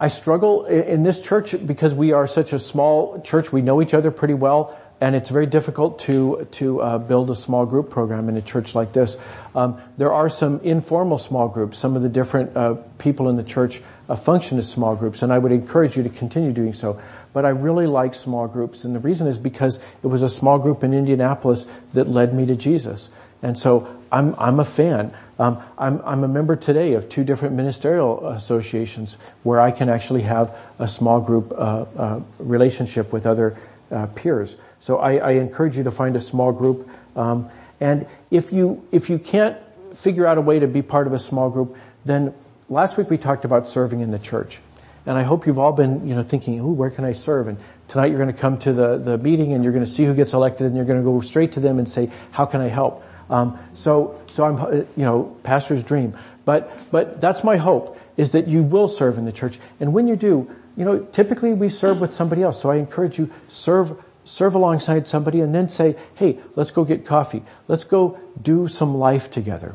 I 0.00 0.08
struggle 0.08 0.64
in 0.66 1.04
this 1.04 1.20
church 1.20 1.54
because 1.64 1.94
we 1.94 2.12
are 2.12 2.26
such 2.26 2.52
a 2.52 2.58
small 2.58 3.20
church. 3.20 3.52
We 3.52 3.62
know 3.62 3.80
each 3.80 3.94
other 3.94 4.10
pretty 4.10 4.34
well 4.34 4.76
and 5.02 5.16
it's 5.16 5.30
very 5.30 5.46
difficult 5.46 5.98
to 5.98 6.46
to 6.52 6.80
uh, 6.80 6.96
build 6.96 7.28
a 7.28 7.34
small 7.34 7.66
group 7.66 7.90
program 7.90 8.28
in 8.28 8.36
a 8.36 8.40
church 8.40 8.72
like 8.76 8.92
this. 8.92 9.16
Um, 9.52 9.82
there 9.98 10.12
are 10.12 10.30
some 10.30 10.60
informal 10.60 11.18
small 11.18 11.48
groups. 11.48 11.76
Some 11.76 11.96
of 11.96 12.02
the 12.02 12.08
different 12.08 12.56
uh, 12.56 12.74
people 12.98 13.28
in 13.28 13.34
the 13.34 13.42
church 13.42 13.82
uh, 14.08 14.14
function 14.14 14.58
as 14.58 14.70
small 14.70 14.94
groups, 14.94 15.22
and 15.22 15.32
I 15.32 15.38
would 15.38 15.50
encourage 15.50 15.96
you 15.96 16.04
to 16.04 16.08
continue 16.08 16.52
doing 16.52 16.72
so. 16.72 17.02
But 17.32 17.44
I 17.44 17.48
really 17.48 17.88
like 17.88 18.14
small 18.14 18.46
groups, 18.46 18.84
and 18.84 18.94
the 18.94 19.00
reason 19.00 19.26
is 19.26 19.38
because 19.38 19.80
it 20.04 20.06
was 20.06 20.22
a 20.22 20.28
small 20.28 20.60
group 20.60 20.84
in 20.84 20.94
Indianapolis 20.94 21.66
that 21.94 22.06
led 22.06 22.32
me 22.32 22.46
to 22.46 22.54
Jesus, 22.54 23.10
and 23.42 23.58
so 23.58 23.88
I'm 24.12 24.36
I'm 24.38 24.60
a 24.60 24.64
fan. 24.64 25.12
Um, 25.36 25.60
I'm 25.78 26.00
I'm 26.04 26.22
a 26.22 26.28
member 26.28 26.54
today 26.54 26.92
of 26.92 27.08
two 27.08 27.24
different 27.24 27.56
ministerial 27.56 28.28
associations 28.28 29.16
where 29.42 29.58
I 29.58 29.72
can 29.72 29.88
actually 29.88 30.22
have 30.22 30.54
a 30.78 30.86
small 30.86 31.20
group 31.20 31.50
uh, 31.50 31.86
uh, 31.96 32.20
relationship 32.38 33.12
with 33.12 33.26
other 33.26 33.58
uh, 33.92 34.06
peers. 34.06 34.56
So 34.80 34.98
I, 34.98 35.16
I, 35.16 35.30
encourage 35.32 35.76
you 35.76 35.84
to 35.84 35.90
find 35.90 36.16
a 36.16 36.20
small 36.20 36.50
group. 36.50 36.88
Um, 37.14 37.50
and 37.80 38.06
if 38.30 38.52
you 38.52 38.86
if 38.90 39.10
you 39.10 39.18
can't 39.18 39.56
figure 39.94 40.26
out 40.26 40.38
a 40.38 40.40
way 40.40 40.58
to 40.58 40.66
be 40.66 40.82
part 40.82 41.06
of 41.06 41.12
a 41.12 41.18
small 41.18 41.50
group, 41.50 41.76
then 42.04 42.34
last 42.68 42.96
week 42.96 43.10
we 43.10 43.18
talked 43.18 43.44
about 43.44 43.68
serving 43.68 44.00
in 44.00 44.10
the 44.10 44.18
church. 44.18 44.60
And 45.04 45.18
I 45.18 45.22
hope 45.22 45.46
you've 45.46 45.58
all 45.58 45.72
been, 45.72 46.06
you 46.06 46.14
know, 46.14 46.22
thinking, 46.22 46.60
ooh, 46.60 46.72
where 46.72 46.90
can 46.90 47.04
I 47.04 47.12
serve? 47.12 47.48
And 47.48 47.58
tonight 47.88 48.06
you're 48.06 48.18
going 48.18 48.32
to 48.32 48.38
come 48.38 48.58
to 48.58 48.72
the, 48.72 48.98
the 48.98 49.18
meeting 49.18 49.52
and 49.52 49.64
you're 49.64 49.72
going 49.72 49.84
to 49.84 49.90
see 49.90 50.04
who 50.04 50.14
gets 50.14 50.32
elected 50.32 50.68
and 50.68 50.76
you're 50.76 50.84
going 50.84 50.98
to 50.98 51.04
go 51.04 51.20
straight 51.20 51.52
to 51.52 51.60
them 51.60 51.78
and 51.78 51.88
say, 51.88 52.10
how 52.30 52.46
can 52.46 52.60
I 52.60 52.68
help? 52.68 53.04
Um, 53.28 53.58
so, 53.74 54.20
so 54.28 54.44
I'm, 54.44 54.60
uh, 54.60 54.70
you 54.70 55.04
know, 55.04 55.36
pastor's 55.42 55.82
dream. 55.82 56.16
But, 56.44 56.72
but 56.90 57.20
that's 57.20 57.42
my 57.42 57.56
hope 57.56 57.98
is 58.16 58.32
that 58.32 58.46
you 58.46 58.62
will 58.62 58.88
serve 58.88 59.18
in 59.18 59.24
the 59.24 59.32
church. 59.32 59.58
And 59.80 59.92
when 59.92 60.06
you 60.06 60.16
do, 60.16 60.54
you 60.76 60.84
know, 60.84 61.00
typically 61.00 61.52
we 61.52 61.68
serve 61.68 62.00
with 62.00 62.12
somebody 62.12 62.42
else. 62.42 62.60
So 62.62 62.70
I 62.70 62.76
encourage 62.76 63.18
you, 63.18 63.30
serve 63.48 63.96
serve 64.24 64.54
alongside 64.54 65.08
somebody 65.08 65.40
and 65.40 65.54
then 65.54 65.68
say, 65.68 65.96
hey, 66.14 66.38
let's 66.54 66.70
go 66.70 66.84
get 66.84 67.04
coffee. 67.04 67.42
Let's 67.68 67.84
go 67.84 68.18
do 68.40 68.68
some 68.68 68.96
life 68.96 69.30
together. 69.30 69.74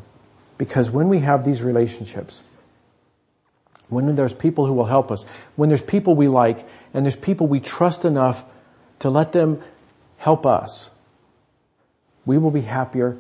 Because 0.58 0.90
when 0.90 1.10
we 1.10 1.20
have 1.20 1.46
these 1.46 1.62
relationships, 1.62 2.44
when 3.90 4.16
there's 4.16 4.34
people 4.34 4.66
who 4.66 4.74
will 4.74 4.86
help 4.86 5.12
us, 5.12 5.26
when 5.56 5.70
there's 5.70 5.82
people 5.82 6.16
we 6.16 6.28
like, 6.28 6.66
and 6.94 7.06
there's 7.06 7.16
people 7.16 7.48
we 7.48 7.60
trust 7.60 8.06
enough 8.06 8.44
to 9.00 9.10
let 9.10 9.32
them 9.34 9.62
help 10.18 10.46
us, 10.46 10.90
we 12.26 12.38
will 12.38 12.52
be 12.52 12.62
happier, 12.62 13.18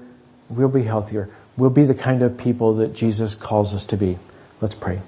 we'll 0.49 0.67
be 0.67 0.83
healthier, 0.83 1.29
we'll 1.55 1.69
be 1.69 1.85
the 1.85 1.95
kind 1.95 2.21
of 2.21 2.37
people 2.37 2.75
that 2.75 2.93
Jesus 2.93 3.35
calls 3.35 3.73
us 3.73 3.85
to 3.87 3.97
be. 3.97 4.17
Let's 4.59 4.75
pray. 4.75 5.01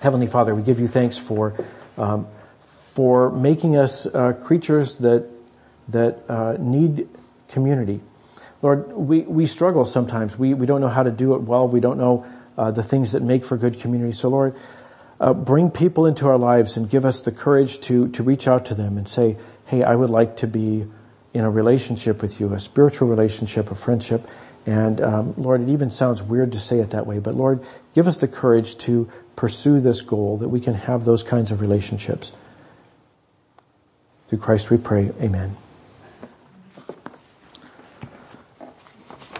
Heavenly 0.00 0.26
Father, 0.26 0.54
we 0.54 0.62
give 0.62 0.80
you 0.80 0.88
thanks 0.88 1.18
for 1.18 1.54
um, 1.98 2.26
for 2.94 3.30
making 3.30 3.76
us 3.76 4.06
uh, 4.06 4.32
creatures 4.32 4.94
that 4.96 5.26
that 5.88 6.24
uh, 6.28 6.56
need 6.58 7.08
community. 7.48 8.00
Lord, 8.62 8.92
we, 8.92 9.20
we 9.20 9.46
struggle 9.46 9.84
sometimes. 9.84 10.38
We, 10.38 10.54
we 10.54 10.66
don't 10.66 10.80
know 10.80 10.88
how 10.88 11.02
to 11.02 11.10
do 11.10 11.34
it 11.34 11.42
well. 11.42 11.66
We 11.66 11.80
don't 11.80 11.98
know 11.98 12.26
uh, 12.56 12.70
the 12.70 12.82
things 12.82 13.12
that 13.12 13.22
make 13.22 13.44
for 13.44 13.56
good 13.56 13.80
community. 13.80 14.12
So 14.12 14.28
Lord, 14.28 14.54
uh, 15.18 15.32
bring 15.34 15.70
people 15.70 16.06
into 16.06 16.28
our 16.28 16.38
lives 16.38 16.76
and 16.76 16.88
give 16.88 17.04
us 17.04 17.20
the 17.20 17.32
courage 17.32 17.80
to, 17.82 18.08
to 18.08 18.22
reach 18.22 18.46
out 18.46 18.66
to 18.66 18.74
them 18.74 18.98
and 18.98 19.08
say, 19.08 19.36
hey, 19.66 19.82
I 19.82 19.94
would 19.94 20.10
like 20.10 20.36
to 20.38 20.46
be 20.46 20.86
in 21.32 21.44
a 21.44 21.50
relationship 21.50 22.22
with 22.22 22.38
you, 22.38 22.52
a 22.52 22.60
spiritual 22.60 23.08
relationship, 23.08 23.70
a 23.70 23.74
friendship. 23.74 24.28
And 24.66 25.00
um, 25.00 25.34
Lord, 25.36 25.62
it 25.62 25.70
even 25.70 25.90
sounds 25.90 26.22
weird 26.22 26.52
to 26.52 26.60
say 26.60 26.80
it 26.80 26.90
that 26.90 27.06
way, 27.06 27.18
but 27.18 27.34
Lord, 27.34 27.64
give 27.94 28.06
us 28.06 28.18
the 28.18 28.28
courage 28.28 28.76
to 28.78 29.10
pursue 29.40 29.80
this 29.80 30.02
goal 30.02 30.36
that 30.36 30.50
we 30.50 30.60
can 30.60 30.74
have 30.74 31.06
those 31.06 31.22
kinds 31.22 31.50
of 31.50 31.62
relationships. 31.62 32.30
Through 34.28 34.40
Christ 34.40 34.68
we 34.68 34.76
pray. 34.76 35.12
Amen. 35.18 35.56